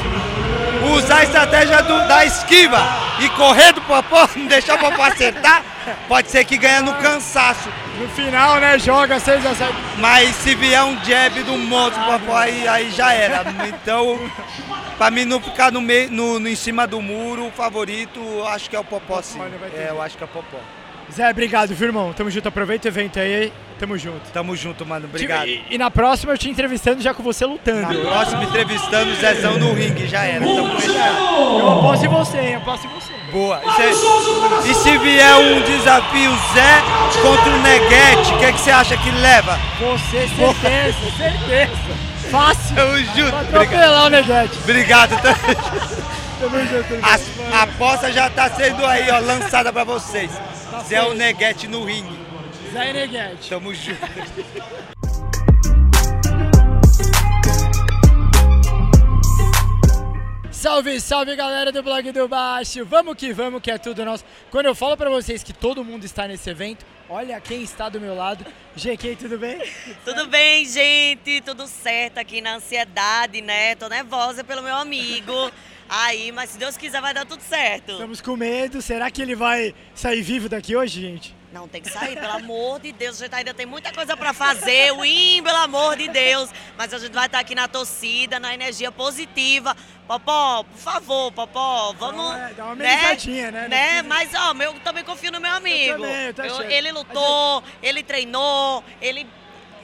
usar 0.96 1.18
a 1.18 1.22
estratégia 1.22 1.80
do, 1.82 2.08
da 2.08 2.24
esquiva 2.24 2.78
e 3.20 3.28
correr 3.30 3.72
do 3.72 3.80
Popó, 3.82 4.28
não 4.34 4.46
deixar 4.46 4.74
o 4.74 4.78
Popó 4.78 5.04
acertar, 5.04 5.62
pode 6.08 6.28
ser 6.28 6.44
que 6.44 6.58
ganhe 6.58 6.80
no 6.80 6.94
cansaço. 6.94 7.68
No 8.00 8.08
final, 8.08 8.56
né, 8.56 8.76
joga 8.76 9.20
6 9.20 9.46
a 9.46 9.54
7. 9.54 9.72
Mas 9.98 10.34
se 10.36 10.56
vier 10.56 10.82
um 10.82 10.96
jab 11.04 11.40
do 11.44 11.56
monstro, 11.56 12.02
Popó, 12.04 12.36
aí, 12.36 12.66
aí 12.66 12.90
já 12.90 13.12
era. 13.12 13.44
Então, 13.68 14.18
para 14.96 15.10
mim 15.12 15.24
não 15.24 15.40
ficar 15.40 15.70
no 15.70 15.80
meio, 15.80 16.10
no, 16.10 16.40
no, 16.40 16.48
em 16.48 16.56
cima 16.56 16.84
do 16.84 17.00
muro, 17.00 17.46
o 17.46 17.52
favorito, 17.52 18.20
acho 18.48 18.68
que 18.68 18.74
é 18.74 18.80
o 18.80 18.84
Popó 18.84 19.22
sim. 19.22 19.40
É, 19.72 19.88
eu 19.90 20.02
acho 20.02 20.16
que 20.16 20.24
é 20.24 20.26
o 20.26 20.28
Popó. 20.28 20.58
Zé, 21.12 21.30
obrigado, 21.30 21.74
viu, 21.74 21.88
irmão? 21.88 22.12
Tamo 22.12 22.30
junto, 22.30 22.48
aproveita 22.48 22.86
o 22.86 22.90
evento 22.90 23.18
aí. 23.18 23.52
Tamo 23.78 23.96
junto. 23.96 24.20
Tamo 24.32 24.56
junto, 24.56 24.84
mano. 24.84 25.06
Obrigado. 25.06 25.46
E, 25.46 25.64
e 25.70 25.78
na 25.78 25.90
próxima 25.90 26.32
eu 26.32 26.38
te 26.38 26.50
entrevistando 26.50 27.00
já 27.00 27.14
com 27.14 27.22
você 27.22 27.46
lutando. 27.46 27.80
Na 27.80 28.10
próxima 28.10 28.44
entrevistando 28.44 29.12
o 29.12 29.14
Zezão 29.14 29.58
no 29.58 29.72
ringue, 29.72 30.06
já 30.08 30.24
era. 30.24 30.44
Tamo 30.44 30.68
Eu 31.58 31.70
aposto 31.78 32.04
em 32.04 32.08
você, 32.08 32.38
hein? 32.38 32.52
Eu 32.54 32.58
aposto 32.58 32.86
em 32.86 32.90
você. 32.90 33.12
Boa. 33.32 33.60
E 33.64 33.72
se, 33.72 34.70
e 34.70 34.74
se 34.74 34.98
vier 34.98 35.36
um 35.36 35.60
desafio 35.62 36.30
Zé 36.54 36.82
contra 37.22 37.50
o 37.52 37.62
Neguete, 37.62 38.34
o 38.34 38.38
que, 38.38 38.44
é 38.46 38.52
que 38.52 38.60
você 38.60 38.70
acha 38.70 38.96
que 38.96 39.10
leva? 39.10 39.58
Você, 39.78 40.28
certeza, 40.28 41.10
certeza. 41.16 41.98
Fácil. 42.30 42.74
Tamo 42.74 42.98
junto. 42.98 43.36
atropelar 43.36 44.06
o 44.06 44.08
Neguete. 44.10 44.58
Obrigado. 44.64 45.20
Tamo 45.22 46.58
junto. 46.66 46.98
A, 47.02 47.58
a 47.58 47.62
aposta 47.62 48.12
já 48.12 48.28
tá 48.28 48.50
sendo 48.50 48.84
aí, 48.84 49.10
ó, 49.10 49.18
lançada 49.20 49.72
pra 49.72 49.84
vocês. 49.84 50.30
Zé 50.86 51.02
o 51.02 51.14
Neguete 51.14 51.66
no 51.66 51.84
ringue. 51.84 52.18
Zé 52.72 52.92
Neguete. 52.92 53.48
Tamo 53.50 53.74
junto. 53.74 53.98
Salve, 60.50 61.00
salve 61.00 61.36
galera 61.36 61.70
do 61.70 61.84
blog 61.84 62.10
do 62.10 62.26
Baixo! 62.26 62.84
Vamos 62.84 63.16
que 63.16 63.32
vamos, 63.32 63.62
que 63.62 63.70
é 63.70 63.78
tudo 63.78 64.04
nosso. 64.04 64.24
Quando 64.50 64.66
eu 64.66 64.74
falo 64.74 64.96
pra 64.96 65.08
vocês 65.08 65.42
que 65.44 65.52
todo 65.52 65.84
mundo 65.84 66.04
está 66.04 66.26
nesse 66.26 66.50
evento, 66.50 66.84
olha 67.08 67.40
quem 67.40 67.62
está 67.62 67.88
do 67.88 68.00
meu 68.00 68.12
lado. 68.14 68.44
GK, 68.76 69.14
tudo 69.14 69.38
bem? 69.38 69.62
Tudo 70.04 70.26
bem, 70.26 70.64
gente? 70.66 71.40
Tudo 71.42 71.68
certo 71.68 72.18
aqui 72.18 72.40
na 72.40 72.56
ansiedade, 72.56 73.40
né? 73.40 73.76
Tô 73.76 73.88
nervosa 73.88 74.42
pelo 74.42 74.62
meu 74.62 74.74
amigo. 74.74 75.32
Aí, 75.88 76.30
mas 76.32 76.50
se 76.50 76.58
Deus 76.58 76.76
quiser 76.76 77.00
vai 77.00 77.14
dar 77.14 77.24
tudo 77.24 77.42
certo. 77.42 77.92
Estamos 77.92 78.20
com 78.20 78.36
medo. 78.36 78.82
Será 78.82 79.10
que 79.10 79.22
ele 79.22 79.34
vai 79.34 79.74
sair 79.94 80.20
vivo 80.22 80.48
daqui 80.48 80.76
hoje, 80.76 81.00
gente? 81.00 81.38
Não, 81.50 81.66
tem 81.66 81.80
que 81.80 81.90
sair, 81.90 82.14
pelo 82.14 82.32
amor 82.32 82.78
de 82.78 82.92
Deus. 82.92 83.20
A 83.20 83.24
gente 83.24 83.34
ainda 83.34 83.54
tem 83.54 83.64
muita 83.64 83.90
coisa 83.90 84.14
pra 84.14 84.34
fazer. 84.34 84.92
Win, 84.94 85.42
pelo 85.42 85.56
amor 85.56 85.96
de 85.96 86.06
Deus. 86.08 86.50
Mas 86.76 86.92
a 86.92 86.98
gente 86.98 87.12
vai 87.14 87.24
estar 87.24 87.38
aqui 87.38 87.54
na 87.54 87.66
torcida, 87.66 88.38
na 88.38 88.52
energia 88.52 88.92
positiva. 88.92 89.74
Popó, 90.06 90.62
por 90.64 90.78
favor, 90.78 91.32
Popó, 91.32 91.94
vamos. 91.98 92.32
Dá 92.32 92.36
uma, 92.38 92.52
dá 92.52 92.64
uma 92.64 92.72
amenizadinha, 92.72 93.50
né? 93.50 93.68
né? 93.68 94.02
Mas, 94.02 94.30
ó, 94.34 94.52
eu 94.62 94.74
também 94.80 95.02
confio 95.04 95.32
no 95.32 95.40
meu 95.40 95.52
amigo. 95.52 95.92
Eu 95.92 96.00
também, 96.02 96.26
eu 96.26 96.34
tô 96.34 96.42
Eu- 96.42 96.70
ele 96.70 96.92
lutou, 96.92 97.62
ele 97.82 98.02
treinou, 98.02 98.84
ele 99.00 99.26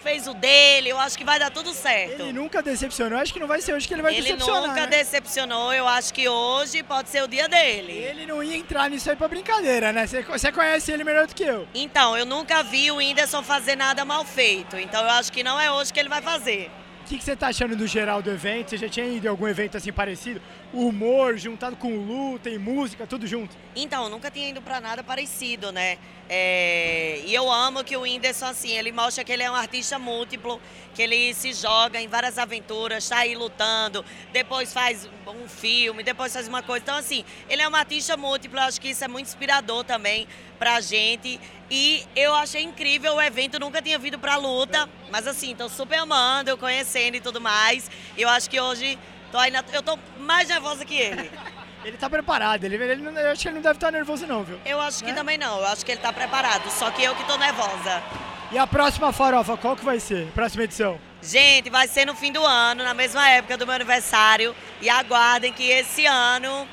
fez 0.04 0.28
o 0.28 0.34
dele. 0.34 0.90
Eu 0.90 0.98
acho 1.00 1.16
que 1.18 1.24
vai 1.24 1.38
dar 1.38 1.50
tudo 1.50 1.72
certo. 1.72 2.20
Ele 2.20 2.32
nunca 2.32 2.62
decepcionou. 2.62 3.18
Acho 3.18 3.32
que 3.32 3.40
não 3.40 3.48
vai 3.48 3.60
ser 3.60 3.72
hoje 3.72 3.88
que 3.88 3.94
ele 3.94 4.02
vai 4.02 4.12
Ele 4.14 4.22
decepcionar. 4.22 4.68
nunca 4.68 4.80
né? 4.82 4.86
decepcionou. 4.86 5.72
Eu 5.72 5.88
acho 5.88 6.12
que 6.12 6.28
hoje 6.28 6.82
pode 6.82 7.08
ser 7.08 7.22
o 7.24 7.26
dia 7.26 7.48
dele. 7.48 7.92
Ele 7.92 8.26
não 8.26 8.42
ia 8.42 8.56
entrar 8.56 8.88
nisso 8.90 9.08
aí 9.10 9.16
pra 9.16 9.26
brincadeira, 9.26 9.92
né? 9.92 10.06
Você- 10.06 10.52
conhece 10.52 10.92
ele 10.92 11.02
melhor 11.02 11.26
do 11.26 11.34
que 11.34 11.42
eu. 11.42 11.66
Então, 11.74 12.16
eu 12.16 12.24
nunca 12.26 12.62
vi 12.62 12.90
o 12.90 12.96
Whindersson 12.96 13.42
fazer 13.42 13.74
nada 13.76 14.04
mal 14.04 14.24
feito. 14.24 14.76
Então, 14.76 15.02
eu 15.02 15.10
acho 15.10 15.32
que 15.32 15.42
não 15.42 15.58
é 15.58 15.72
hoje 15.72 15.92
que 15.92 15.98
ele 15.98 16.08
vai 16.08 16.20
fazer. 16.22 16.70
O 17.00 17.06
que, 17.06 17.18
que 17.18 17.24
você 17.24 17.34
tá 17.36 17.48
achando 17.48 17.74
do 17.76 17.86
geral 17.86 18.22
do 18.22 18.30
evento? 18.30 18.70
Você 18.70 18.76
já 18.78 18.88
tinha 18.88 19.06
ido 19.06 19.26
em 19.26 19.28
algum 19.28 19.48
evento 19.48 19.76
assim 19.76 19.92
parecido? 19.92 20.40
Humor 20.72 21.36
juntado 21.36 21.76
com 21.76 21.96
luta 21.96 22.48
e 22.48 22.58
música, 22.58 23.06
tudo 23.06 23.26
junto. 23.26 23.54
Então, 23.76 24.08
nunca 24.08 24.30
tinha 24.30 24.48
ido 24.48 24.62
pra 24.62 24.80
nada 24.80 25.02
parecido, 25.02 25.72
né? 25.72 25.98
É, 26.28 27.20
E 27.26 27.34
eu 27.34 27.50
amo 27.50 27.84
que 27.84 27.96
o 27.96 28.02
Whindersson, 28.02 28.46
assim, 28.46 28.70
ele 28.70 28.92
mostra 28.92 29.24
que 29.24 29.32
ele 29.32 29.42
é 29.42 29.50
um 29.50 29.54
artista 29.54 29.98
múltiplo, 29.98 30.60
que 30.94 31.02
ele 31.02 31.34
se 31.34 31.52
joga 31.52 32.00
em 32.00 32.06
várias 32.06 32.38
aventuras, 32.38 33.08
tá 33.08 33.18
aí 33.18 33.34
lutando, 33.34 34.04
depois 34.32 34.72
faz 34.72 35.08
um 35.26 35.48
filme, 35.48 36.02
depois 36.02 36.32
faz 36.32 36.46
uma 36.46 36.62
coisa. 36.62 36.82
Então, 36.82 36.96
assim, 36.96 37.24
ele 37.48 37.62
é 37.62 37.68
um 37.68 37.74
artista 37.74 38.16
múltiplo, 38.16 38.58
eu 38.58 38.62
acho 38.62 38.80
que 38.80 38.90
isso 38.90 39.04
é 39.04 39.08
muito 39.08 39.26
inspirador 39.26 39.84
também 39.84 40.26
pra 40.58 40.80
gente. 40.80 41.40
E 41.70 42.04
eu 42.14 42.34
achei 42.34 42.62
incrível 42.62 43.16
o 43.16 43.22
evento, 43.22 43.58
nunca 43.58 43.82
tinha 43.82 43.98
vindo 43.98 44.18
pra 44.18 44.36
luta, 44.36 44.88
mas 45.10 45.26
assim, 45.26 45.54
tô 45.54 45.68
super 45.68 45.98
amando, 45.98 46.56
conhecendo 46.56 47.16
e 47.16 47.20
tudo 47.20 47.40
mais. 47.40 47.90
Eu 48.16 48.28
acho 48.28 48.48
que 48.48 48.60
hoje, 48.60 48.98
tô 49.32 49.38
eu 49.72 49.82
tô 49.82 49.98
mais 50.18 50.48
nervosa 50.48 50.84
que 50.84 50.94
ele. 50.94 51.30
Ele 51.84 51.96
tá 51.96 52.08
preparado, 52.08 52.64
ele, 52.64 52.76
ele 52.76 53.06
eu 53.06 53.30
acho 53.30 53.42
que 53.42 53.48
ele 53.48 53.56
não 53.56 53.62
deve 53.62 53.76
estar 53.76 53.90
nervoso 53.90 54.26
não, 54.26 54.42
viu? 54.42 54.58
Eu 54.64 54.80
acho 54.80 55.04
que 55.04 55.10
Né? 55.10 55.16
também 55.16 55.36
não, 55.38 55.58
eu 55.58 55.66
acho 55.66 55.84
que 55.84 55.92
ele 55.92 56.00
tá 56.00 56.12
preparado, 56.12 56.70
só 56.70 56.90
que 56.90 57.02
eu 57.02 57.14
que 57.14 57.24
tô 57.24 57.36
nervosa. 57.36 58.02
E 58.50 58.58
a 58.58 58.66
próxima 58.66 59.12
farofa, 59.12 59.56
qual 59.56 59.76
que 59.76 59.84
vai 59.84 59.98
ser? 59.98 60.26
Próxima 60.28 60.64
edição? 60.64 60.98
Gente, 61.20 61.70
vai 61.70 61.88
ser 61.88 62.04
no 62.04 62.14
fim 62.14 62.30
do 62.30 62.44
ano, 62.44 62.84
na 62.84 62.94
mesma 62.94 63.28
época 63.30 63.56
do 63.56 63.66
meu 63.66 63.74
aniversário. 63.74 64.54
E 64.80 64.88
aguardem 64.90 65.52
que 65.52 65.70
esse 65.70 66.04
ano, 66.06 66.68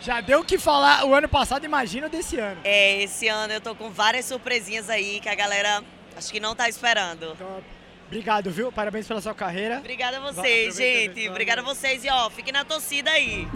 já 0.00 0.20
deu 0.22 0.40
o 0.40 0.44
que 0.44 0.56
falar 0.58 1.04
o 1.04 1.14
ano 1.14 1.28
passado, 1.28 1.64
imagina 1.64 2.08
desse 2.08 2.38
ano. 2.38 2.60
é, 2.64 3.02
esse 3.02 3.28
ano 3.28 3.52
eu 3.52 3.60
tô 3.60 3.74
com 3.74 3.90
várias 3.90 4.24
surpresinhas 4.24 4.88
aí 4.88 5.20
que 5.20 5.28
a 5.28 5.34
galera 5.34 5.84
acho 6.16 6.32
que 6.32 6.40
não 6.40 6.54
tá 6.54 6.68
esperando. 6.68 7.36
Top. 7.36 7.62
Obrigado, 8.06 8.50
viu? 8.50 8.72
Parabéns 8.72 9.06
pela 9.06 9.20
sua 9.20 9.34
carreira. 9.34 9.78
Obrigada 9.78 10.16
a 10.16 10.20
vocês, 10.20 10.76
gente. 10.76 11.14
pessoal. 11.14 11.30
Obrigada 11.30 11.60
a 11.60 11.64
vocês. 11.64 12.04
E 12.04 12.08
ó, 12.10 12.28
fiquem 12.30 12.52
na 12.52 12.64
torcida 12.64 13.08
aí. 13.10 13.46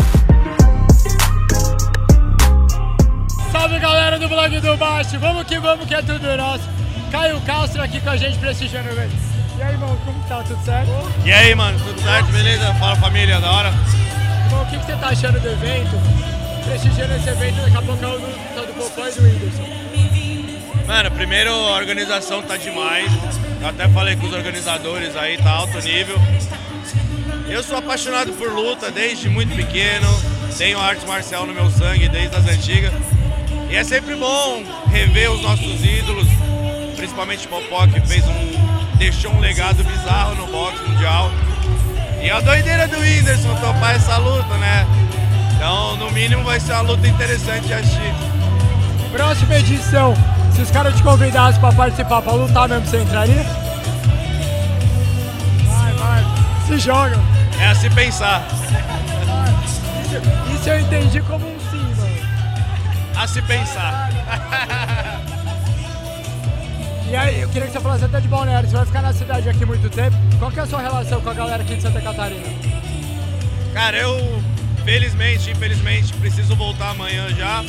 Salve 3.54 3.78
galera 3.78 4.18
do 4.18 4.28
blog 4.28 4.58
do 4.58 4.76
Baixo, 4.76 5.16
vamos 5.20 5.44
que 5.44 5.60
vamos 5.60 5.86
que 5.86 5.94
é 5.94 6.02
tudo 6.02 6.36
nosso. 6.36 6.68
Caio 7.12 7.40
Castro 7.42 7.80
aqui 7.82 8.00
com 8.00 8.10
a 8.10 8.16
gente 8.16 8.36
prestigiando 8.36 8.88
o 8.88 8.92
evento. 8.92 9.14
E 9.56 9.62
aí, 9.62 9.74
irmão, 9.74 9.96
como 10.04 10.20
tá? 10.24 10.42
Tudo 10.42 10.64
certo? 10.64 10.90
E 11.24 11.32
aí, 11.32 11.54
mano, 11.54 11.78
tudo 11.78 12.02
certo? 12.02 12.32
Beleza? 12.32 12.74
Fala 12.74 12.96
família, 12.96 13.40
da 13.40 13.52
hora. 13.52 13.72
Irmão, 14.46 14.60
o 14.60 14.66
que, 14.66 14.76
que 14.76 14.86
você 14.86 14.96
tá 14.96 15.08
achando 15.10 15.38
do 15.38 15.48
evento? 15.48 15.96
Prestigiando 16.64 17.14
esse 17.14 17.28
evento, 17.28 17.62
daqui 17.62 17.76
a 17.76 17.82
pouco 17.82 18.04
é 18.04 18.08
o 18.08 18.18
do, 18.18 18.54
tá 18.56 18.62
do 18.62 18.72
Popó 18.74 19.06
e 19.06 19.12
do 19.12 19.22
Whindersson. 19.22 20.84
Mano, 20.88 21.10
primeiro 21.12 21.50
a 21.52 21.76
organização 21.76 22.42
tá 22.42 22.56
demais. 22.56 23.08
Eu 23.60 23.68
até 23.68 23.88
falei 23.88 24.16
com 24.16 24.26
os 24.26 24.32
organizadores 24.32 25.16
aí, 25.16 25.38
tá 25.38 25.52
alto 25.52 25.78
nível. 25.78 26.16
Eu 27.48 27.62
sou 27.62 27.78
apaixonado 27.78 28.32
por 28.32 28.52
luta 28.52 28.90
desde 28.90 29.28
muito 29.28 29.54
pequeno. 29.54 30.08
Tenho 30.58 30.80
arte 30.80 31.06
marcial 31.06 31.46
no 31.46 31.54
meu 31.54 31.70
sangue 31.70 32.08
desde 32.08 32.34
as 32.34 32.48
antigas. 32.48 32.92
E 33.74 33.76
é 33.76 33.82
sempre 33.82 34.14
bom 34.14 34.62
rever 34.86 35.32
os 35.32 35.42
nossos 35.42 35.84
ídolos, 35.84 36.28
principalmente 36.96 37.48
Popó, 37.48 37.84
que 37.88 38.00
fez 38.02 38.24
um. 38.24 38.96
deixou 38.98 39.32
um 39.32 39.40
legado 39.40 39.82
bizarro 39.82 40.36
no 40.36 40.46
boxe 40.46 40.80
mundial. 40.88 41.28
E 42.22 42.30
a 42.30 42.38
doideira 42.38 42.86
do 42.86 43.00
Whindersson 43.00 43.52
topar 43.56 43.96
essa 43.96 44.16
luta, 44.18 44.56
né? 44.58 44.86
Então, 45.56 45.96
no 45.96 46.08
mínimo, 46.12 46.44
vai 46.44 46.60
ser 46.60 46.70
uma 46.74 46.82
luta 46.82 47.08
interessante 47.08 47.66
de 47.66 47.74
assistir. 47.74 48.14
Próxima 49.10 49.56
edição, 49.56 50.14
se 50.54 50.62
os 50.62 50.70
caras 50.70 50.94
te 50.94 51.02
convidassem 51.02 51.60
pra 51.60 51.72
participar, 51.72 52.22
pra 52.22 52.32
lutar 52.32 52.68
mesmo, 52.68 52.86
você 52.86 52.98
entraria? 52.98 53.42
Vai, 55.66 55.92
vai, 55.94 56.24
se 56.68 56.78
joga. 56.78 57.18
É 57.58 57.66
a 57.66 57.74
se 57.74 57.90
pensar. 57.90 58.46
Isso, 60.54 60.68
eu 60.68 60.78
entendi 60.78 61.20
como 61.22 61.44
um. 61.44 61.63
A 63.16 63.26
se 63.26 63.42
pensar. 63.42 64.10
E 67.06 67.16
aí, 67.16 67.42
eu 67.42 67.48
queria 67.50 67.68
que 67.68 67.72
você 67.72 67.80
falasse 67.80 68.04
até 68.06 68.18
de 68.18 68.26
Balneário, 68.26 68.68
você 68.68 68.76
vai 68.76 68.86
ficar 68.86 69.02
na 69.02 69.12
cidade 69.12 69.48
aqui 69.48 69.64
muito 69.64 69.88
tempo. 69.88 70.16
Qual 70.38 70.50
que 70.50 70.58
é 70.58 70.62
a 70.62 70.66
sua 70.66 70.80
relação 70.80 71.20
com 71.20 71.30
a 71.30 71.34
galera 71.34 71.62
aqui 71.62 71.76
de 71.76 71.82
Santa 71.82 72.00
Catarina? 72.00 72.42
Cara, 73.72 73.96
eu 73.98 74.42
felizmente, 74.84 75.50
infelizmente, 75.50 76.12
preciso 76.14 76.56
voltar 76.56 76.90
amanhã 76.90 77.28
já. 77.36 77.62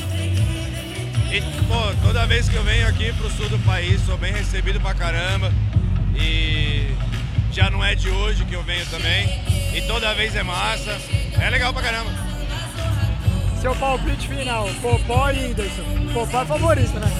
E, 1.31 1.41
pô, 1.67 1.93
toda 2.01 2.25
vez 2.25 2.49
que 2.49 2.55
eu 2.55 2.63
venho 2.63 2.87
aqui 2.87 3.13
pro 3.13 3.29
sul 3.29 3.47
do 3.49 3.59
país, 3.59 4.01
sou 4.05 4.17
bem 4.17 4.33
recebido 4.33 4.79
pra 4.79 4.95
caramba. 4.95 5.53
E 6.15 6.95
já 7.51 7.69
não 7.69 7.83
é 7.83 7.93
de 7.93 8.09
hoje 8.09 8.45
que 8.45 8.53
eu 8.53 8.63
venho 8.63 8.85
também. 8.87 9.27
E 9.75 9.81
toda 9.85 10.15
vez 10.15 10.35
é 10.35 10.41
massa. 10.41 10.97
É 11.39 11.49
legal 11.51 11.71
pra 11.71 11.83
caramba. 11.83 12.24
Seu 13.65 13.75
palpite 13.77 14.27
final, 14.27 14.69
Popó 14.79 15.31
e 15.31 15.47
Whindersson. 15.47 15.81
Popó 16.13 16.43
é 16.43 16.45
favorito, 16.45 16.99
né? 16.99 17.11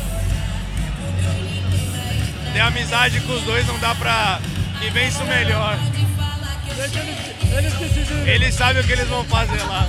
Ter 2.53 2.60
amizade 2.60 3.19
com 3.21 3.34
os 3.34 3.41
dois 3.41 3.65
não 3.65 3.79
dá 3.79 3.95
pra 3.95 4.39
que 4.79 4.91
vença 4.91 5.23
o 5.23 5.27
melhor. 5.27 5.75
Deixa 6.75 6.99
eles, 6.99 7.73
eles. 7.81 8.27
Eles 8.27 8.53
sabem 8.53 8.84
o 8.84 8.86
que 8.86 8.91
eles 8.91 9.08
vão 9.08 9.23
fazer 9.23 9.60
lá. 9.63 9.88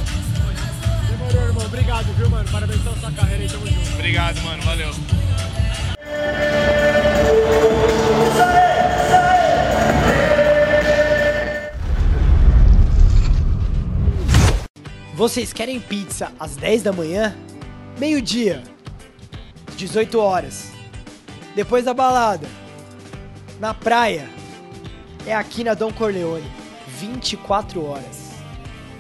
Demorou, 1.11 1.43
irmão. 1.43 1.67
Obrigado, 1.67 2.07
viu, 2.17 2.31
mano? 2.31 2.49
Parabéns 2.51 2.81
pela 2.81 2.97
sua 2.97 3.13
carreira 3.13 3.43
aí, 3.43 3.49
tamo 3.51 3.67
junto. 3.67 3.93
Obrigado, 3.93 4.41
mano. 4.41 4.63
Valeu. 4.63 4.95
Vocês 15.17 15.51
querem 15.51 15.81
pizza 15.81 16.31
às 16.39 16.57
10 16.57 16.83
da 16.83 16.93
manhã? 16.93 17.35
Meio-dia. 17.99 18.63
18 19.75 20.21
horas. 20.21 20.71
Depois 21.55 21.87
da 21.87 21.95
balada. 21.95 22.47
Na 23.59 23.73
praia. 23.73 24.29
É 25.27 25.35
aqui 25.35 25.65
na 25.65 25.73
Dom 25.73 25.91
Corleone. 25.91 26.45
24 27.01 27.83
horas. 27.83 28.33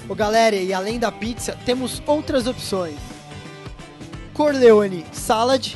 Ô 0.09 0.15
galera, 0.15 0.57
e 0.57 0.73
além 0.73 0.99
da 0.99 1.13
pizza, 1.13 1.55
temos 1.67 2.03
outras 2.07 2.47
opções. 2.47 2.97
Corleone 4.33 5.05
Salad. 5.13 5.75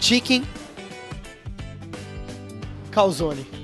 Chicken. 0.00 0.42
Calzone. 2.90 3.59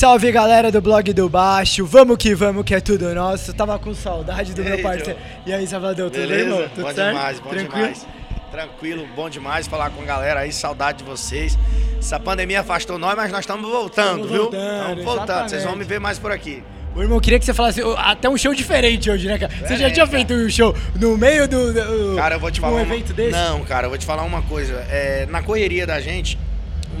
Salve 0.00 0.32
galera 0.32 0.72
do 0.72 0.80
blog 0.80 1.12
do 1.12 1.28
Baixo. 1.28 1.84
Vamos 1.84 2.16
que 2.16 2.34
vamos, 2.34 2.64
que 2.64 2.74
é 2.74 2.80
tudo 2.80 3.14
nosso. 3.14 3.52
Tava 3.52 3.78
com 3.78 3.94
saudade 3.94 4.54
do 4.54 4.62
E 4.62 4.64
meu 4.64 4.74
aí, 4.76 4.82
parceiro. 4.82 5.18
E 5.44 5.52
aí, 5.52 5.66
Salvador, 5.66 6.10
tudo 6.10 6.20
bem, 6.20 6.28
Beleza? 6.28 6.48
irmão? 6.50 6.68
Tudo 6.74 6.84
bom 6.86 6.94
certo? 6.94 7.08
demais, 7.14 7.40
bom 7.40 7.50
Tranquilo? 7.50 7.74
demais. 7.86 8.06
Tranquilo, 8.50 9.06
bom 9.14 9.28
demais 9.28 9.66
falar 9.68 9.90
com 9.90 10.00
a 10.00 10.04
galera 10.06 10.40
aí, 10.40 10.50
saudade 10.54 10.98
de 10.98 11.04
vocês. 11.04 11.58
Essa 11.98 12.18
pandemia 12.18 12.60
afastou 12.60 12.98
nós, 12.98 13.14
mas 13.14 13.30
nós 13.30 13.40
estamos 13.40 13.70
voltando, 13.70 14.24
Estamos 14.24 14.30
viu? 14.30 14.42
voltando, 14.44 14.80
Estamos 15.00 15.04
voltando, 15.04 15.48
vocês 15.50 15.64
vão 15.64 15.76
me 15.76 15.84
ver 15.84 16.00
mais 16.00 16.18
por 16.18 16.32
aqui. 16.32 16.62
Ô, 16.96 17.02
irmão, 17.02 17.20
queria 17.20 17.38
que 17.38 17.44
você 17.44 17.52
falasse 17.52 17.82
até 17.98 18.26
um 18.26 18.38
show 18.38 18.54
diferente 18.54 19.10
hoje, 19.10 19.28
né, 19.28 19.38
cara? 19.38 19.52
Você 19.52 19.76
já 19.76 19.90
tinha 19.90 20.06
cara. 20.06 20.08
feito 20.08 20.32
um 20.32 20.48
show 20.48 20.74
no 20.98 21.14
meio 21.18 21.46
do. 21.46 21.74
do- 21.74 22.16
Cara, 22.16 22.36
eu 22.36 22.40
vou 22.40 22.50
te 22.50 22.58
falar. 22.58 22.72
Um 22.72 22.76
uma- 22.82 22.94
evento 22.94 23.12
desse? 23.12 23.32
Não, 23.32 23.60
cara, 23.66 23.84
eu 23.84 23.90
vou 23.90 23.98
te 23.98 24.06
falar 24.06 24.22
uma 24.22 24.40
coisa. 24.40 24.72
É, 24.90 25.26
na 25.30 25.42
correria 25.42 25.86
da 25.86 26.00
gente, 26.00 26.38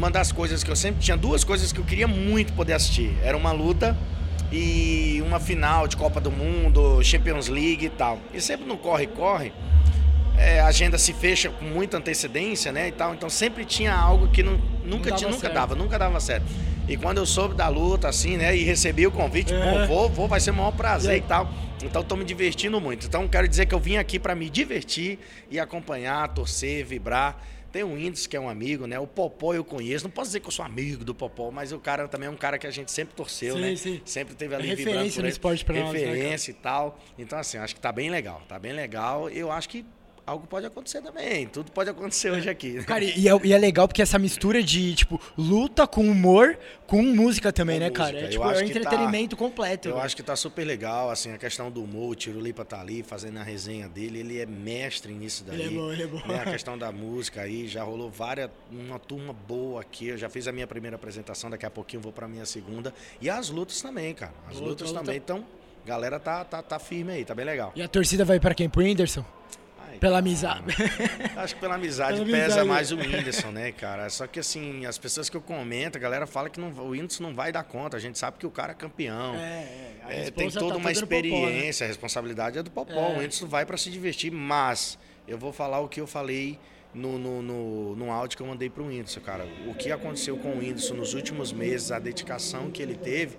uma 0.00 0.10
das 0.10 0.32
coisas 0.32 0.64
que 0.64 0.70
eu 0.70 0.76
sempre 0.76 1.02
tinha 1.02 1.14
duas 1.14 1.44
coisas 1.44 1.72
que 1.72 1.78
eu 1.78 1.84
queria 1.84 2.08
muito 2.08 2.54
poder 2.54 2.72
assistir. 2.72 3.14
Era 3.22 3.36
uma 3.36 3.52
luta 3.52 3.94
e 4.50 5.22
uma 5.26 5.38
final 5.38 5.86
de 5.86 5.94
Copa 5.94 6.18
do 6.18 6.30
Mundo, 6.30 7.02
Champions 7.02 7.48
League 7.48 7.84
e 7.84 7.90
tal. 7.90 8.18
E 8.32 8.40
sempre 8.40 8.66
no 8.66 8.78
corre-corre, 8.78 9.52
é, 10.38 10.58
a 10.58 10.68
agenda 10.68 10.96
se 10.96 11.12
fecha 11.12 11.50
com 11.50 11.66
muita 11.66 11.98
antecedência, 11.98 12.72
né? 12.72 12.88
E 12.88 12.92
tal. 12.92 13.12
Então 13.12 13.28
sempre 13.28 13.62
tinha 13.66 13.94
algo 13.94 14.28
que 14.28 14.42
não, 14.42 14.58
nunca, 14.86 15.10
dava 15.10 15.16
tinha, 15.18 15.28
nunca 15.30 15.40
certo. 15.42 15.54
dava, 15.54 15.74
nunca 15.74 15.98
dava 15.98 16.18
certo. 16.18 16.46
E 16.88 16.96
quando 16.96 17.18
eu 17.18 17.26
soube 17.26 17.54
da 17.54 17.68
luta, 17.68 18.08
assim, 18.08 18.38
né? 18.38 18.56
E 18.56 18.64
recebi 18.64 19.06
o 19.06 19.10
convite, 19.10 19.52
É. 19.52 19.86
vou, 19.86 20.08
vou, 20.08 20.26
vai 20.26 20.40
ser 20.40 20.52
o 20.52 20.54
maior 20.54 20.72
prazer 20.72 21.16
E 21.16 21.18
e 21.18 21.20
tal. 21.20 21.52
Então 21.84 22.02
tô 22.02 22.16
me 22.16 22.24
divertindo 22.24 22.80
muito. 22.80 23.06
Então 23.06 23.28
quero 23.28 23.46
dizer 23.46 23.66
que 23.66 23.74
eu 23.74 23.78
vim 23.78 23.98
aqui 23.98 24.18
para 24.18 24.34
me 24.34 24.48
divertir 24.48 25.18
e 25.50 25.60
acompanhar, 25.60 26.26
torcer, 26.28 26.86
vibrar. 26.86 27.36
Tem 27.72 27.82
o 27.84 27.96
Índice, 27.96 28.28
que 28.28 28.36
é 28.36 28.40
um 28.40 28.48
amigo, 28.48 28.86
né? 28.86 28.98
O 28.98 29.06
Popó 29.06 29.54
eu 29.54 29.64
conheço. 29.64 30.04
Não 30.04 30.10
posso 30.10 30.28
dizer 30.28 30.40
que 30.40 30.46
eu 30.48 30.50
sou 30.52 30.64
amigo 30.64 31.04
do 31.04 31.14
Popó, 31.14 31.50
mas 31.50 31.70
o 31.72 31.78
cara 31.78 32.08
também 32.08 32.26
é 32.26 32.30
um 32.30 32.36
cara 32.36 32.58
que 32.58 32.66
a 32.66 32.70
gente 32.70 32.90
sempre 32.90 33.14
torceu, 33.14 33.54
Sim, 33.54 33.60
né? 33.60 33.76
sim. 33.76 34.00
Sempre 34.04 34.34
teve 34.34 34.54
É 34.54 34.56
ali 34.58 34.68
referência 34.68 34.92
vibrando 34.94 35.14
por 35.14 35.20
ele. 35.20 35.28
esporte 35.28 35.64
pra 35.64 35.74
nós, 35.80 35.92
né? 35.92 35.98
Referência 36.00 36.50
e 36.50 36.54
tal. 36.54 36.98
Então, 37.18 37.38
assim, 37.38 37.58
acho 37.58 37.74
que 37.74 37.80
tá 37.80 37.92
bem 37.92 38.10
legal. 38.10 38.42
Tá 38.48 38.58
bem 38.58 38.72
legal. 38.72 39.30
Eu 39.30 39.52
acho 39.52 39.68
que 39.68 39.84
algo 40.26 40.46
pode 40.46 40.66
acontecer 40.66 41.02
também. 41.02 41.46
Tudo 41.46 41.70
pode 41.72 41.90
acontecer 41.90 42.30
hoje 42.30 42.48
aqui. 42.48 42.72
né? 42.74 42.82
Cara, 42.86 43.04
e 43.04 43.28
é, 43.28 43.32
e 43.44 43.52
é 43.52 43.58
legal 43.58 43.86
porque 43.88 44.00
essa 44.02 44.18
mistura 44.18 44.62
de, 44.62 44.94
tipo, 44.94 45.20
luta 45.36 45.86
com 45.86 46.02
humor, 46.08 46.58
com 46.86 47.02
música 47.02 47.52
também, 47.52 47.78
Com 47.78 47.84
né, 47.84 47.90
cara? 47.90 48.12
música. 48.12 48.24
É, 48.24 48.26
Eu 48.26 48.30
tipo, 48.30 48.44
é 48.44 48.48
um 48.48 48.52
tá- 48.54 48.64
entretenimento 48.64 49.36
completo. 49.36 49.88
Eu 49.88 49.94
velho. 49.94 50.04
acho 50.06 50.16
que 50.16 50.22
tá 50.22 50.36
super 50.36 50.64
legal, 50.64 51.10
assim, 51.10 51.32
a 51.32 51.38
questão 51.38 51.70
do 51.70 51.82
humor, 51.82 52.10
o 52.10 52.14
Tirulipa 52.14 52.64
tá 52.64 52.80
ali 52.80 53.02
fazendo 53.02 53.38
a 53.38 53.42
resenha 53.42 53.88
dele, 53.88 54.20
ele 54.20 54.38
é 54.40 54.46
mestre 54.46 55.12
nisso 55.12 55.44
daí. 55.44 55.60
Ele 55.60 55.74
é 55.76 55.80
bom, 55.80 55.92
ele 55.92 56.02
é 56.02 56.06
bom. 56.06 56.26
né? 56.26 56.40
A 56.40 56.44
questão 56.50 56.76
da 56.78 56.92
música 56.92 57.42
aí, 57.42 57.66
já 57.66 57.82
rolou 57.82 58.10
várias, 58.10 58.50
uma 58.70 58.98
turma 58.98 59.32
boa 59.32 59.80
aqui, 59.80 60.08
eu 60.08 60.18
já 60.18 60.28
fiz 60.28 60.46
a 60.46 60.52
minha 60.52 60.66
primeira 60.66 60.96
apresentação, 60.96 61.50
daqui 61.50 61.66
a 61.66 61.70
pouquinho 61.70 61.98
eu 61.98 62.02
vou 62.04 62.12
pra 62.12 62.28
minha 62.28 62.44
segunda. 62.46 62.94
E 63.20 63.28
as 63.30 63.50
lutas 63.50 63.80
também, 63.82 64.14
cara, 64.14 64.32
as 64.48 64.54
Luta, 64.56 64.68
lutas 64.68 64.88
luta. 64.88 65.00
também, 65.00 65.16
então, 65.16 65.44
galera 65.84 66.18
tá, 66.20 66.44
tá, 66.44 66.62
tá 66.62 66.78
firme 66.78 67.12
aí, 67.12 67.24
tá 67.24 67.34
bem 67.34 67.44
legal. 67.44 67.72
E 67.74 67.82
a 67.82 67.88
torcida 67.88 68.24
vai 68.24 68.38
pra 68.38 68.54
quem? 68.54 68.68
Pro 68.68 68.82
Whindersson? 68.82 69.24
Ai, 69.90 69.98
Pela 69.98 70.18
amizade. 70.18 70.64
Acho 71.36 71.54
que 71.54 71.60
pela 71.60 71.74
amizade 71.74 72.18
Pela 72.18 72.26
pesa 72.26 72.60
amizade. 72.60 72.68
mais 72.68 72.92
o 72.92 72.96
Whindersson, 72.96 73.50
né, 73.50 73.72
cara? 73.72 74.08
Só 74.08 74.26
que 74.26 74.38
assim, 74.38 74.86
as 74.86 74.98
pessoas 74.98 75.28
que 75.28 75.36
eu 75.36 75.40
comento, 75.40 75.98
a 75.98 76.00
galera 76.00 76.26
fala 76.26 76.48
que 76.48 76.60
não, 76.60 76.68
o 76.70 76.90
Whindersson 76.90 77.22
não 77.22 77.34
vai 77.34 77.50
dar 77.50 77.64
conta. 77.64 77.96
A 77.96 78.00
gente 78.00 78.18
sabe 78.18 78.38
que 78.38 78.46
o 78.46 78.50
cara 78.50 78.72
é 78.72 78.74
campeão. 78.74 79.34
É, 79.34 79.38
é. 79.38 80.26
É, 80.26 80.30
tem 80.30 80.50
toda 80.50 80.74
tá 80.74 80.76
uma 80.76 80.76
no 80.76 80.78
Popó, 80.78 80.84
né? 80.86 80.92
experiência, 80.92 81.84
a 81.84 81.88
responsabilidade 81.88 82.58
é 82.58 82.62
do 82.62 82.70
Popó. 82.70 82.92
É. 82.92 83.08
O 83.14 83.18
Whindersson 83.18 83.46
vai 83.46 83.66
para 83.66 83.76
se 83.76 83.90
divertir, 83.90 84.30
mas 84.32 84.98
eu 85.26 85.38
vou 85.38 85.52
falar 85.52 85.80
o 85.80 85.88
que 85.88 86.00
eu 86.00 86.06
falei 86.06 86.58
no, 86.92 87.18
no, 87.18 87.42
no, 87.42 87.96
no 87.96 88.10
áudio 88.10 88.36
que 88.36 88.42
eu 88.42 88.46
mandei 88.46 88.68
pro 88.68 88.86
Whindersson, 88.86 89.20
cara. 89.20 89.46
O 89.66 89.74
que 89.74 89.92
aconteceu 89.92 90.36
com 90.36 90.50
o 90.50 90.58
Whindersson 90.58 90.94
nos 90.94 91.14
últimos 91.14 91.52
meses, 91.52 91.92
a 91.92 91.98
dedicação 91.98 92.70
que 92.70 92.82
ele 92.82 92.94
teve. 92.94 93.36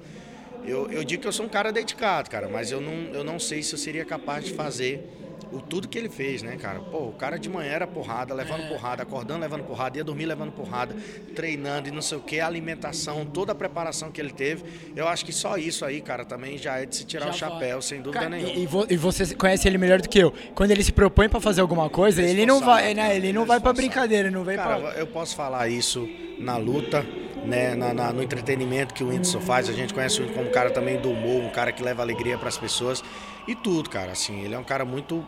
Eu, 0.66 0.90
eu 0.92 1.04
digo 1.04 1.22
que 1.22 1.28
eu 1.28 1.32
sou 1.32 1.46
um 1.46 1.50
cara 1.50 1.72
dedicado, 1.72 2.30
cara, 2.30 2.48
mas 2.48 2.72
eu 2.72 2.80
não, 2.80 2.94
eu 3.14 3.24
não 3.24 3.40
sei 3.40 3.64
se 3.64 3.74
eu 3.74 3.80
seria 3.80 4.06
capaz 4.06 4.46
de 4.46 4.54
fazer 4.54 5.04
o 5.52 5.60
tudo 5.62 5.88
que 5.88 5.98
ele 5.98 6.10
fez, 6.10 6.42
né, 6.44 6.56
cara? 6.58 6.80
Pô, 6.80 7.08
o 7.08 7.12
cara 7.14 7.38
de 7.38 7.50
manhã 7.50 7.72
era 7.72 7.88
porrada, 7.88 8.34
É. 8.34 8.38
levando 8.38 8.68
porrada, 8.70 9.04
acordando 9.04 9.40
levando 9.42 9.64
porrada, 9.64 9.98
ia 9.98 10.04
dormir 10.04 10.26
levando 10.26 10.52
porrada, 10.52 10.96
treinando 11.36 11.88
e 11.88 11.92
não 11.92 12.02
sei 12.02 12.18
o 12.18 12.22
que, 12.22 12.40
a 12.40 12.48
alimentação, 12.48 13.26
toda 13.26 13.52
a 13.52 13.56
preparação 13.56 14.12
que 14.12 14.20
ele 14.22 14.32
teve. 14.32 14.64
Eu 14.96 15.08
acho 15.08 15.26
que 15.26 15.32
só 15.34 15.58
isso 15.58 15.84
aí, 15.86 16.02
cara, 16.02 16.24
também 16.26 16.58
já 16.58 16.78
é 16.80 16.86
de 16.86 16.96
se 16.96 17.06
tirar 17.06 17.26
Já 17.28 17.32
o 17.32 17.34
chapéu, 17.34 17.82
sem 17.82 18.02
dúvida 18.02 18.24
Cara, 18.24 18.30
nenhuma. 18.36 18.54
e, 18.54 18.64
e 18.64 18.66
vo- 18.66 18.86
e 18.90 18.98
você 18.98 19.34
conhece 19.36 19.68
ele 19.68 19.78
melhor 19.78 20.02
do 20.02 20.10
que 20.10 20.20
eu. 20.20 20.34
Quando 20.56 20.72
ele 20.72 20.84
se 20.84 20.92
propõe 20.92 21.28
pra 21.30 21.40
fazer 21.40 21.62
alguma 21.62 21.90
coisa, 21.90 22.22
ele 22.22 22.46
não 22.46 22.60
vai, 22.62 22.94
né? 22.94 23.16
Ele 23.16 23.32
não 23.34 23.46
vai 23.46 23.60
pra 23.60 23.74
brincadeira, 23.74 24.30
não 24.32 24.44
vem 24.44 24.56
Cara, 24.58 24.78
pra. 24.80 24.92
eu 25.00 25.08
posso 25.08 25.36
falar 25.36 25.68
isso 25.70 26.08
na 26.40 26.58
luta, 26.58 27.06
né, 27.42 27.76
na, 27.76 27.94
na- 27.94 28.14
no 28.14 28.22
entretenimento 28.24 28.94
que 28.94 29.04
o 29.04 29.08
Whindersson 29.08 29.42
faz. 29.42 29.70
A 29.70 29.74
gente 29.74 29.94
conhece 29.94 30.20
o 30.20 30.24
Whindersson 30.24 30.34
como 30.34 30.48
um 30.48 30.52
cara 30.52 30.72
também 30.72 31.00
do 31.00 31.12
humor, 31.12 31.44
um 31.44 31.50
cara 31.50 31.72
que 31.74 31.84
leva 31.84 32.02
alegria 32.02 32.38
para 32.38 32.50
as 32.50 32.58
pessoas 32.58 33.04
e 33.48 33.56
tudo, 33.56 33.90
cara. 33.90 34.12
Assim, 34.12 34.42
ele 34.42 34.54
é 34.56 34.60
um 34.60 34.64
cara 34.64 34.86
muito 34.86 35.28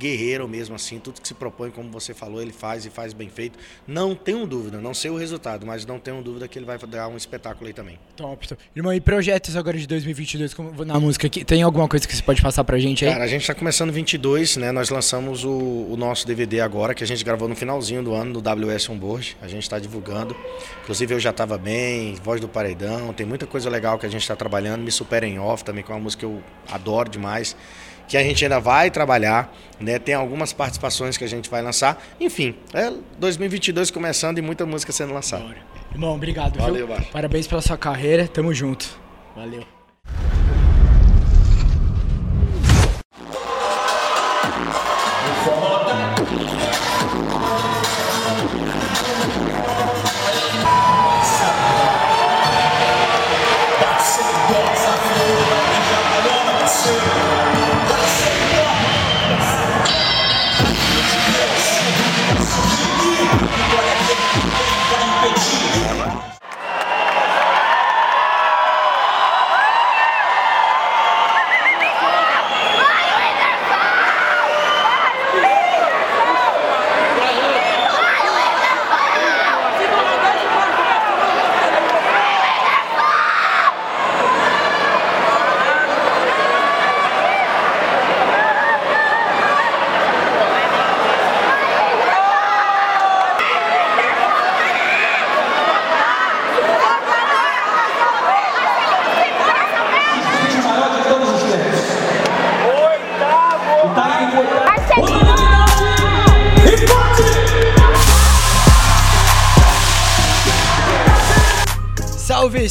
guerreiro 0.00 0.48
mesmo, 0.48 0.74
assim. 0.74 0.98
Tudo 0.98 1.20
que 1.20 1.28
se 1.28 1.34
propõe, 1.34 1.70
como 1.70 1.90
você 1.90 2.14
falou, 2.14 2.40
ele 2.40 2.52
faz 2.52 2.86
e 2.86 2.90
faz 2.90 3.12
bem 3.12 3.28
feito. 3.28 3.58
Não 3.86 4.14
tenho 4.14 4.46
dúvida, 4.46 4.80
não 4.80 4.94
sei 4.94 5.10
o 5.10 5.16
resultado, 5.16 5.66
mas 5.66 5.84
não 5.84 5.98
tenho 5.98 6.22
dúvida 6.22 6.48
que 6.48 6.58
ele 6.58 6.64
vai 6.66 6.78
dar 6.78 7.08
um 7.08 7.16
espetáculo 7.16 7.66
aí 7.66 7.72
também. 7.74 7.98
Top, 8.16 8.48
top. 8.48 8.62
Irmão, 8.74 8.92
e 8.94 9.00
projetos 9.00 9.54
agora 9.56 9.76
de 9.78 9.86
2022 9.86 10.54
como- 10.54 10.84
na 10.84 10.98
música? 10.98 11.26
aqui? 11.26 11.44
Tem 11.44 11.62
alguma 11.62 11.86
coisa 11.86 12.08
que 12.08 12.16
você 12.16 12.22
pode 12.22 12.40
passar 12.40 12.64
pra 12.64 12.78
gente 12.78 13.04
aí? 13.04 13.12
Cara, 13.12 13.24
a 13.24 13.26
gente 13.28 13.42
está 13.42 13.54
começando 13.54 13.92
22, 13.92 14.56
né? 14.56 14.72
Nós 14.72 14.88
lançamos 14.88 15.44
o, 15.44 15.50
o 15.50 15.96
nosso 15.98 16.26
DVD 16.26 16.60
agora, 16.62 16.94
que 16.94 17.04
a 17.04 17.06
gente 17.06 17.22
gravou 17.22 17.46
no 17.46 17.54
finalzinho 17.54 18.02
do 18.02 18.14
ano, 18.14 18.40
do 18.40 18.40
WS 18.40 18.88
Onboard. 18.90 19.36
A 19.42 19.48
gente 19.48 19.62
está 19.64 19.78
divulgando. 19.78 20.34
Inclusive, 20.82 21.14
eu 21.14 21.20
já 21.20 21.30
estava 21.30 21.58
bem, 21.58 22.14
Voz 22.22 22.40
do 22.40 22.48
Paredão. 22.48 23.12
Tem 23.12 23.26
muita 23.26 23.46
coisa 23.46 23.68
legal 23.68 23.98
que 23.98 24.06
a 24.06 24.08
gente 24.08 24.22
está 24.22 24.34
trabalhando. 24.34 24.82
Me 24.82 24.90
Supera 24.90 25.26
em 25.26 25.38
Off 25.38 25.62
também, 25.64 25.84
que 25.84 25.90
é 25.90 25.94
uma 25.94 26.00
música 26.00 26.20
que 26.20 26.24
eu 26.26 26.42
adoro 26.70 27.10
demais. 27.10 27.54
Que 28.10 28.16
a 28.16 28.22
gente 28.24 28.44
ainda 28.44 28.58
vai 28.58 28.90
trabalhar, 28.90 29.54
né? 29.78 29.96
Tem 30.00 30.16
algumas 30.16 30.52
participações 30.52 31.16
que 31.16 31.22
a 31.22 31.28
gente 31.28 31.48
vai 31.48 31.62
lançar. 31.62 32.02
Enfim, 32.18 32.56
é 32.74 32.92
2022 33.20 33.92
começando 33.92 34.38
e 34.38 34.42
muita 34.42 34.66
música 34.66 34.90
sendo 34.90 35.14
lançada. 35.14 35.44
Irmão, 35.92 36.16
obrigado, 36.16 36.58
Valeu. 36.58 36.88
Parabéns 37.12 37.46
pela 37.46 37.62
sua 37.62 37.78
carreira, 37.78 38.26
tamo 38.26 38.52
junto. 38.52 38.98
Valeu. 39.36 39.64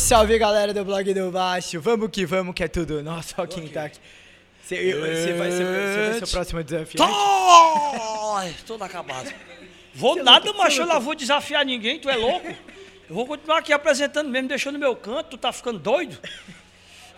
Salve, 0.10 0.40
galera 0.40 0.74
do 0.74 0.84
blog 0.84 1.14
do 1.14 1.30
Baixo. 1.30 1.80
Vamos 1.80 2.10
que 2.10 2.26
vamos, 2.26 2.56
que 2.56 2.64
é 2.64 2.68
tudo 2.68 3.04
nosso. 3.04 3.36
Ó 3.38 3.46
quem 3.46 3.68
tá 3.68 3.84
aqui. 3.84 4.00
Você 4.64 4.76
vai 4.96 5.14
ser 5.16 5.34
você 5.36 6.10
vai 6.10 6.14
ser 6.18 6.24
o 6.24 6.28
próximo 6.30 6.64
desafio. 6.64 7.00
Ai, 8.36 8.56
todo 8.66 8.84
acabado. 8.84 9.32
Vou 9.94 10.16
Você 10.16 10.24
nada, 10.24 10.48
não- 10.48 10.58
macho, 10.58 10.82
eu 10.82 10.88
não- 10.88 11.00
vou 11.00 11.14
desafiar 11.14 11.64
ninguém, 11.64 12.00
tu 12.00 12.10
é 12.10 12.16
louco? 12.16 12.48
Eu 13.08 13.14
vou 13.14 13.28
continuar 13.28 13.60
aqui 13.60 13.72
apresentando 13.72 14.32
mesmo, 14.32 14.48
deixando 14.48 14.80
meu 14.80 14.96
canto, 14.96 15.30
tu 15.30 15.38
tá 15.38 15.52
ficando 15.52 15.78
doido? 15.78 16.18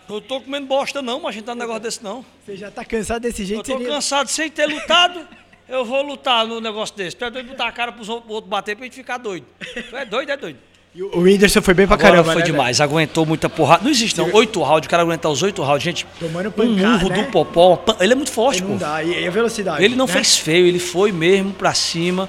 Eu 0.06 0.20
tô 0.20 0.42
comendo 0.42 0.66
bosta 0.66 1.00
não, 1.00 1.18
mas 1.18 1.30
a 1.30 1.32
gente 1.32 1.44
tá 1.46 1.54
num 1.54 1.62
negócio 1.62 1.80
desse 1.84 2.04
não. 2.04 2.22
Você 2.44 2.58
já 2.58 2.70
tá 2.70 2.84
cansado 2.84 3.22
desse 3.22 3.40
Eu 3.40 3.46
jeito? 3.46 3.64
tô 3.64 3.72
você 3.72 3.78
nem- 3.84 3.86
cansado 3.88 4.28
sem 4.28 4.50
ter 4.50 4.66
lutado, 4.66 5.26
eu 5.66 5.82
vou 5.82 6.02
lutar 6.02 6.46
no 6.46 6.60
negócio 6.60 6.94
desse. 6.94 7.16
Tu 7.16 7.24
é 7.24 7.30
doido 7.30 7.48
botar 7.48 7.68
a 7.68 7.72
cara 7.72 7.90
pros 7.90 8.10
outros 8.10 8.30
outros 8.30 8.50
bater 8.50 8.76
pra 8.76 8.84
gente 8.84 8.96
ficar 8.96 9.16
doido. 9.16 9.46
Tu 9.88 9.96
é 9.96 10.04
doido, 10.04 10.28
é 10.28 10.36
doido. 10.36 10.58
E 10.94 11.02
o 11.02 11.20
Whindersson 11.20 11.62
foi 11.62 11.72
bem 11.72 11.86
pra 11.86 11.94
Agora 11.94 12.10
caramba, 12.10 12.32
foi 12.32 12.42
né, 12.42 12.46
demais, 12.46 12.78
aguentou 12.78 13.24
muita 13.24 13.48
porrada. 13.48 13.82
Não 13.82 13.90
existe 13.90 14.18
não, 14.18 14.30
oito 14.34 14.60
rounds, 14.60 14.86
o 14.86 14.90
cara 14.90 15.02
aguentar 15.02 15.32
os 15.32 15.42
oito 15.42 15.62
rounds, 15.62 15.82
gente. 15.82 16.06
Tomando 16.20 16.50
um 16.50 16.52
pancada, 16.52 16.98
murro 16.98 17.08
né? 17.08 17.22
do 17.22 17.30
Popó, 17.30 17.82
ele 17.98 18.12
é 18.12 18.14
muito 18.14 18.30
forte, 18.30 18.60
velho? 18.60 18.78
pô. 18.78 18.84
Não 18.84 18.92
dá. 18.92 19.02
E, 19.02 19.22
e 19.22 19.26
a 19.26 19.30
velocidade. 19.30 19.82
Ele 19.82 19.96
não 19.96 20.06
né? 20.06 20.12
fez 20.12 20.36
feio, 20.36 20.66
ele 20.66 20.78
foi 20.78 21.10
mesmo 21.10 21.52
pra 21.52 21.72
cima 21.72 22.28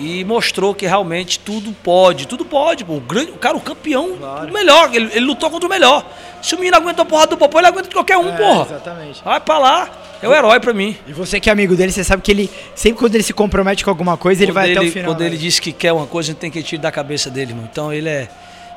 e 0.00 0.24
mostrou 0.24 0.74
que 0.74 0.86
realmente 0.86 1.38
tudo 1.40 1.72
pode, 1.72 2.26
tudo 2.26 2.44
pode, 2.44 2.84
pô. 2.84 2.94
O, 2.94 3.00
grande, 3.00 3.30
o 3.32 3.36
cara, 3.36 3.56
o 3.56 3.60
campeão, 3.60 4.10
o 4.48 4.52
melhor, 4.52 4.94
ele, 4.94 5.10
ele 5.12 5.24
lutou 5.26 5.50
contra 5.50 5.66
o 5.66 5.70
melhor. 5.70 6.04
Se 6.42 6.54
o 6.54 6.58
menino 6.58 6.76
aguenta 6.76 7.02
a 7.02 7.04
porrada 7.04 7.30
do 7.30 7.36
Popó, 7.36 7.58
ele 7.58 7.66
aguenta 7.66 7.88
de 7.88 7.94
qualquer 7.94 8.16
um, 8.16 8.28
É, 8.28 8.36
porra. 8.36 8.62
Exatamente. 8.66 9.24
Vai 9.24 9.40
pra 9.40 9.58
lá, 9.58 9.90
é 10.22 10.28
o 10.28 10.32
herói 10.34 10.60
pra 10.60 10.72
mim. 10.72 10.96
E 11.06 11.12
você 11.12 11.40
que 11.40 11.48
é 11.50 11.52
amigo 11.52 11.74
dele, 11.74 11.90
você 11.90 12.04
sabe 12.04 12.22
que 12.22 12.30
ele, 12.30 12.50
sempre 12.74 13.00
quando 13.00 13.14
ele 13.14 13.24
se 13.24 13.32
compromete 13.32 13.84
com 13.84 13.90
alguma 13.90 14.16
coisa, 14.16 14.42
ele 14.42 14.52
Quando 14.52 14.54
vai 14.54 14.70
até 14.70 14.80
ele- 14.80 14.88
o 14.88 14.92
final. 14.92 15.10
Quando 15.12 15.20
ele 15.22 15.34
né? 15.36 15.40
diz 15.42 15.58
que 15.58 15.72
quer 15.72 15.92
uma 15.92 16.06
coisa, 16.06 16.30
a 16.30 16.32
gente 16.32 16.40
tem 16.40 16.50
que 16.50 16.62
tirar 16.62 16.82
da 16.82 16.92
cabeça 16.92 17.28
dele, 17.30 17.52
mano. 17.54 17.68
Então 17.70 17.92
ele 17.92 18.08
é. 18.08 18.28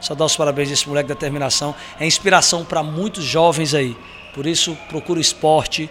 Só 0.01 0.15
dar 0.15 0.25
os 0.25 0.35
parabéns 0.35 0.71
a 0.71 0.73
esse 0.73 0.89
moleque 0.89 1.09
da 1.09 1.13
determinação. 1.13 1.75
É 1.99 2.07
inspiração 2.07 2.65
para 2.65 2.81
muitos 2.81 3.23
jovens 3.23 3.75
aí. 3.75 3.95
Por 4.33 4.47
isso, 4.47 4.75
procura 4.89 5.19
o 5.19 5.21
esporte, 5.21 5.87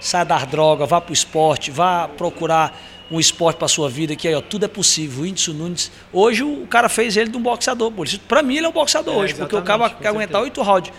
sai 0.00 0.24
da 0.24 0.38
droga, 0.44 0.86
vá 0.86 1.00
pro 1.00 1.12
esporte, 1.12 1.70
vá 1.70 2.08
procurar 2.08 2.76
um 3.10 3.18
esporte 3.20 3.56
para 3.56 3.66
sua 3.68 3.88
vida, 3.90 4.14
que 4.16 4.26
aí, 4.28 4.34
ó, 4.34 4.40
tudo 4.40 4.64
é 4.64 4.68
possível. 4.68 5.20
O 5.20 5.22
Whindersson 5.24 5.52
Nunes, 5.52 5.90
hoje 6.12 6.42
o 6.44 6.66
cara 6.68 6.88
fez 6.88 7.16
ele 7.16 7.28
de 7.30 7.36
um 7.36 7.42
boxeador. 7.42 7.90
Por 7.92 8.06
isso, 8.06 8.20
pra 8.20 8.40
mim, 8.42 8.56
ele 8.56 8.66
é 8.66 8.68
um 8.68 8.72
boxeador 8.72 9.14
É, 9.14 9.16
hoje, 9.18 9.34
porque 9.34 9.54
o 9.56 9.62
cara 9.62 9.90
quer 9.90 10.08
aguentar 10.08 10.40
oito 10.42 10.62
rounds. 10.62 10.92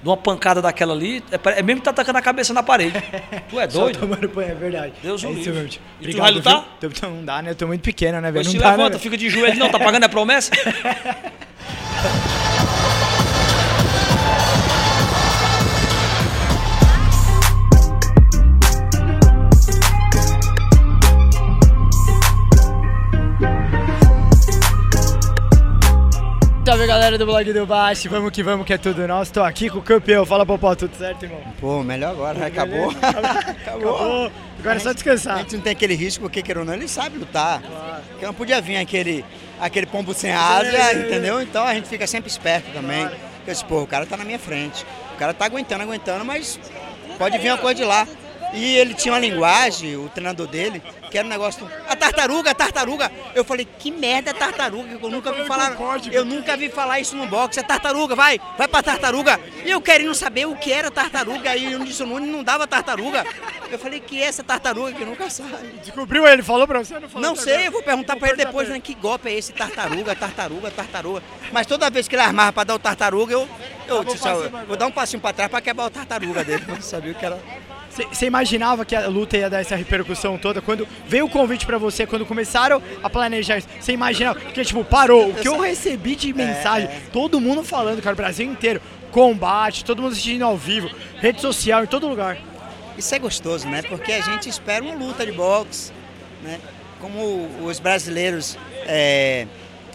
De 0.00 0.08
uma 0.08 0.16
pancada 0.16 0.62
daquela 0.62 0.94
ali, 0.94 1.24
é, 1.32 1.58
é 1.58 1.62
mesmo 1.62 1.80
que 1.80 1.84
tá 1.84 1.92
tacando 1.92 2.18
a 2.18 2.22
cabeça 2.22 2.54
na 2.54 2.62
parede. 2.62 2.94
Tu 3.50 3.58
é 3.58 3.66
Só 3.68 3.80
doido? 3.80 3.98
tomando 3.98 4.28
banho, 4.28 4.52
é 4.52 4.54
verdade. 4.54 4.92
Deus 5.02 5.24
o 5.24 5.26
é 5.26 5.30
livre. 5.32 5.50
mesmo. 5.52 5.66
E 5.68 5.72
tu 5.72 5.80
Obrigado, 6.00 6.22
vai 6.22 6.30
lutar? 6.32 6.78
viu? 6.80 6.90
Tô- 6.92 7.08
Não 7.10 7.24
dá, 7.24 7.42
né? 7.42 7.50
Eu 7.50 7.54
tô 7.56 7.66
muito 7.66 7.82
pequeno, 7.82 8.20
né, 8.20 8.30
velho? 8.30 8.34
Pois 8.44 8.46
Não 8.46 8.52
se 8.52 8.58
dá, 8.58 8.70
levanta, 8.70 8.90
né? 8.90 8.98
fica 9.00 9.16
de 9.16 9.28
joelho, 9.28 9.58
não, 9.58 9.68
tá 9.68 9.78
pagando 9.80 10.04
a 10.04 10.08
promessa? 10.08 10.52
Salve 26.78 26.92
galera 26.92 27.18
do 27.18 27.26
blog 27.26 27.52
do 27.52 27.66
Baixo, 27.66 28.08
vamos 28.08 28.30
que 28.30 28.40
vamos 28.40 28.64
que 28.64 28.72
é 28.72 28.78
tudo 28.78 29.04
nosso. 29.08 29.32
Tô 29.32 29.42
aqui 29.42 29.68
com 29.68 29.78
o 29.78 29.82
campeão. 29.82 30.24
Fala, 30.24 30.46
Popó, 30.46 30.76
tudo 30.76 30.94
certo, 30.94 31.24
irmão? 31.24 31.42
Pô, 31.60 31.82
melhor 31.82 32.12
agora, 32.12 32.38
né? 32.38 32.46
Acabou. 32.46 32.92
Acabou. 33.66 34.30
Agora 34.60 34.76
é 34.76 34.78
só 34.78 34.92
descansar. 34.92 35.34
A 35.34 35.38
gente 35.38 35.56
não 35.56 35.60
tem 35.60 35.72
aquele 35.72 35.96
risco, 35.96 36.22
porque 36.22 36.40
queira 36.40 36.60
ou 36.60 36.64
não, 36.64 36.74
ele 36.74 36.86
sabe 36.86 37.18
lutar. 37.18 37.60
Porque 38.10 38.24
não 38.24 38.32
podia 38.32 38.60
vir 38.60 38.76
aquele, 38.76 39.24
aquele 39.58 39.86
pombo 39.86 40.14
sem 40.14 40.30
asa, 40.30 40.68
É, 40.68 40.92
entendeu? 40.92 41.42
Então 41.42 41.64
a 41.64 41.74
gente 41.74 41.88
fica 41.88 42.06
sempre 42.06 42.30
esperto 42.30 42.70
também. 42.72 43.02
Eu 43.02 43.10
disse, 43.52 43.64
pô, 43.64 43.82
o 43.82 43.86
cara 43.86 44.06
tá 44.06 44.16
na 44.16 44.24
minha 44.24 44.38
frente. 44.38 44.86
O 45.14 45.18
cara 45.18 45.34
tá 45.34 45.46
aguentando, 45.46 45.82
aguentando, 45.82 46.24
mas 46.24 46.60
pode 47.18 47.38
vir 47.38 47.50
uma 47.50 47.58
coisa 47.58 47.74
de 47.74 47.84
lá. 47.84 48.06
E 48.52 48.76
ele 48.76 48.94
tinha 48.94 49.12
uma 49.12 49.20
linguagem, 49.20 49.96
o 49.96 50.08
treinador 50.08 50.46
dele, 50.46 50.82
que 51.10 51.18
era 51.18 51.26
um 51.26 51.30
negócio. 51.30 51.64
do, 51.64 51.72
A 51.88 51.94
tartaruga, 51.94 52.50
a 52.50 52.54
tartaruga. 52.54 53.10
Eu 53.34 53.44
falei, 53.44 53.66
que 53.78 53.90
merda 53.90 54.30
é 54.30 54.34
tartaruga? 54.34 54.98
Eu 55.00 55.10
nunca 55.10 55.32
vi 55.32 55.44
falar. 55.44 55.76
Eu 56.10 56.24
nunca 56.24 56.56
vi 56.56 56.68
falar 56.68 57.00
isso 57.00 57.16
no 57.16 57.26
boxe. 57.26 57.60
É 57.60 57.62
tartaruga, 57.62 58.14
vai, 58.14 58.40
vai 58.56 58.66
pra 58.66 58.82
tartaruga. 58.82 59.38
E 59.64 59.70
eu 59.70 59.80
querendo 59.80 60.14
saber 60.14 60.46
o 60.46 60.56
que 60.56 60.72
era 60.72 60.90
tartaruga. 60.90 61.50
Aí 61.50 61.74
o 61.74 61.78
Nilson 61.78 62.06
Nunes 62.06 62.30
não 62.30 62.42
dava 62.42 62.66
tartaruga. 62.66 63.24
Eu 63.70 63.78
falei, 63.78 64.00
que 64.00 64.22
é 64.22 64.26
essa 64.26 64.42
tartaruga 64.42 64.92
que 64.92 65.04
nunca 65.04 65.28
sabe? 65.28 65.50
Descobriu 65.84 66.26
ele? 66.26 66.42
Falou 66.42 66.66
pra 66.66 66.78
você? 66.78 66.98
Não, 66.98 67.08
falou 67.08 67.28
Não 67.28 67.36
sei, 67.36 67.66
eu 67.66 67.72
vou 67.72 67.82
perguntar 67.82 68.16
pra 68.16 68.28
ele 68.28 68.38
depois, 68.38 68.66
pra 68.66 68.76
né? 68.76 68.80
Que 68.80 68.94
golpe 68.94 69.28
é 69.28 69.34
esse? 69.34 69.52
Tartaruga, 69.52 70.14
tartaruga, 70.16 70.70
tartaruga. 70.70 71.22
Mas 71.52 71.66
toda 71.66 71.90
vez 71.90 72.08
que 72.08 72.14
ele 72.14 72.22
armava 72.22 72.52
pra 72.52 72.64
dar 72.64 72.74
o 72.74 72.78
tartaruga, 72.78 73.34
eu, 73.34 73.48
eu 73.86 74.04
disse, 74.04 74.26
ó, 74.26 74.48
vou 74.66 74.76
dar 74.76 74.86
um 74.86 74.90
passinho 74.90 75.20
pra 75.20 75.32
trás 75.32 75.50
pra 75.50 75.60
quebrar 75.60 75.86
o 75.86 75.90
tartaruga 75.90 76.42
dele. 76.44 76.64
Mas 76.68 76.84
sabia 76.86 77.12
que 77.12 77.24
era. 77.24 77.38
Você 78.06 78.26
imaginava 78.26 78.84
que 78.84 78.94
a 78.94 79.08
luta 79.08 79.36
ia 79.36 79.50
dar 79.50 79.60
essa 79.60 79.76
repercussão 79.76 80.38
toda? 80.38 80.60
Quando 80.60 80.86
veio 81.06 81.26
o 81.26 81.30
convite 81.30 81.66
pra 81.66 81.78
você, 81.78 82.06
quando 82.06 82.24
começaram 82.26 82.82
a 83.02 83.10
planejar 83.10 83.58
isso, 83.58 83.68
você 83.80 83.92
imaginava? 83.92 84.38
Porque, 84.40 84.64
tipo, 84.64 84.84
parou. 84.84 85.30
O 85.30 85.34
que 85.34 85.48
eu 85.48 85.60
recebi 85.60 86.14
de 86.14 86.32
mensagem, 86.32 86.88
todo 87.12 87.40
mundo 87.40 87.62
falando, 87.62 88.02
cara, 88.02 88.14
o 88.14 88.16
Brasil 88.16 88.46
inteiro, 88.50 88.80
combate, 89.10 89.84
todo 89.84 90.02
mundo 90.02 90.12
assistindo 90.12 90.42
ao 90.42 90.56
vivo, 90.56 90.90
rede 91.16 91.40
social, 91.40 91.84
em 91.84 91.86
todo 91.86 92.08
lugar. 92.08 92.38
Isso 92.96 93.14
é 93.14 93.18
gostoso, 93.18 93.68
né? 93.68 93.82
Porque 93.82 94.12
a 94.12 94.20
gente 94.20 94.48
espera 94.48 94.84
uma 94.84 94.94
luta 94.94 95.24
de 95.24 95.32
boxe, 95.32 95.92
né? 96.42 96.58
Como 97.00 97.48
os 97.62 97.78
brasileiros, 97.78 98.58
é, 98.86 99.46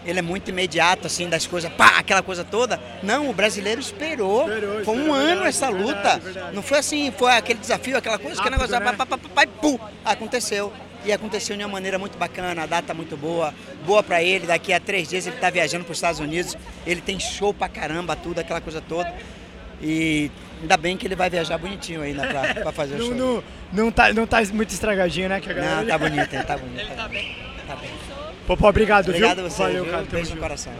ele 0.06 0.20
é 0.20 0.22
muito 0.22 0.50
imediato, 0.50 1.08
assim, 1.08 1.30
das 1.30 1.48
coisas, 1.48 1.72
pá, 1.74 1.98
aquela 1.98 2.22
coisa 2.22 2.44
toda. 2.44 2.80
Não, 3.02 3.30
o 3.30 3.34
brasileiro 3.34 3.80
esperou. 3.80 4.48
foi 4.84 4.98
um 4.98 5.14
ano 5.14 5.44
essa 5.46 5.70
luta. 5.70 6.22
Não 6.54 6.62
foi 6.62 6.80
assim, 6.80 7.12
foi 7.18 7.32
aquele 7.34 7.60
desafio, 7.60 7.98
aquela 7.98 8.18
coisa, 8.18 8.40
aquele 8.40 8.56
Rápido, 8.56 8.72
negócio, 8.72 8.92
né? 8.92 8.98
pá, 8.98 9.06
pá, 9.06 9.18
pá, 9.18 9.30
pá, 9.34 9.44
e 9.44 9.48
pum, 9.48 9.80
aconteceu. 10.04 10.72
E 11.06 11.12
aconteceu 11.12 11.58
de 11.58 11.64
uma 11.64 11.70
maneira 11.70 12.00
muito 12.00 12.18
bacana, 12.18 12.64
a 12.64 12.66
data 12.66 12.94
muito 12.94 13.18
boa, 13.18 13.54
boa 13.86 14.02
pra 14.02 14.24
ele. 14.24 14.48
Daqui 14.48 14.72
a 14.72 14.80
três 14.80 15.10
dias 15.10 15.28
ele 15.28 15.36
tá 15.36 15.50
viajando 15.50 15.84
para 15.84 15.92
os 15.92 15.98
Estados 15.98 16.20
Unidos. 16.22 16.56
Ele 16.88 17.02
tem 17.02 17.20
show 17.20 17.54
pra 17.54 17.68
caramba, 17.68 18.16
tudo, 18.16 18.40
aquela 18.40 18.62
coisa 18.62 18.80
toda. 18.82 19.14
E 19.82 20.32
ainda 20.62 20.78
bem 20.78 20.96
que 20.96 21.06
ele 21.06 21.16
vai 21.16 21.30
viajar 21.30 21.58
bonitinho 21.58 22.02
ainda 22.02 22.26
pra, 22.26 22.54
pra 22.54 22.72
fazer 22.72 22.96
o 22.96 22.98
Não, 23.00 23.06
show. 23.08 23.16
não, 23.16 23.44
não, 23.74 23.92
tá, 23.92 24.14
não 24.14 24.26
tá 24.26 24.42
muito 24.54 24.70
estragadinho, 24.70 25.28
né? 25.28 25.42
Que 25.42 25.52
a 25.52 25.54
galera... 25.54 25.76
Não, 25.84 25.88
tá 25.88 25.98
bonito, 25.98 26.46
tá 26.46 26.58
bonito. 26.58 26.96
Tá 26.96 27.08
bem. 27.10 27.38
Tá 27.68 27.76
bem. 27.76 27.90
Popó, 28.48 28.70
obrigado, 28.70 29.08
Obrigado 29.10 29.38
viu? 29.38 29.46
a 29.46 29.50
você, 29.50 29.64
Valeu, 29.64 29.84
viu? 29.84 29.94
cara. 29.94 30.06
Beijo 30.12 30.36
no 30.36 30.42
coração. 30.42 30.74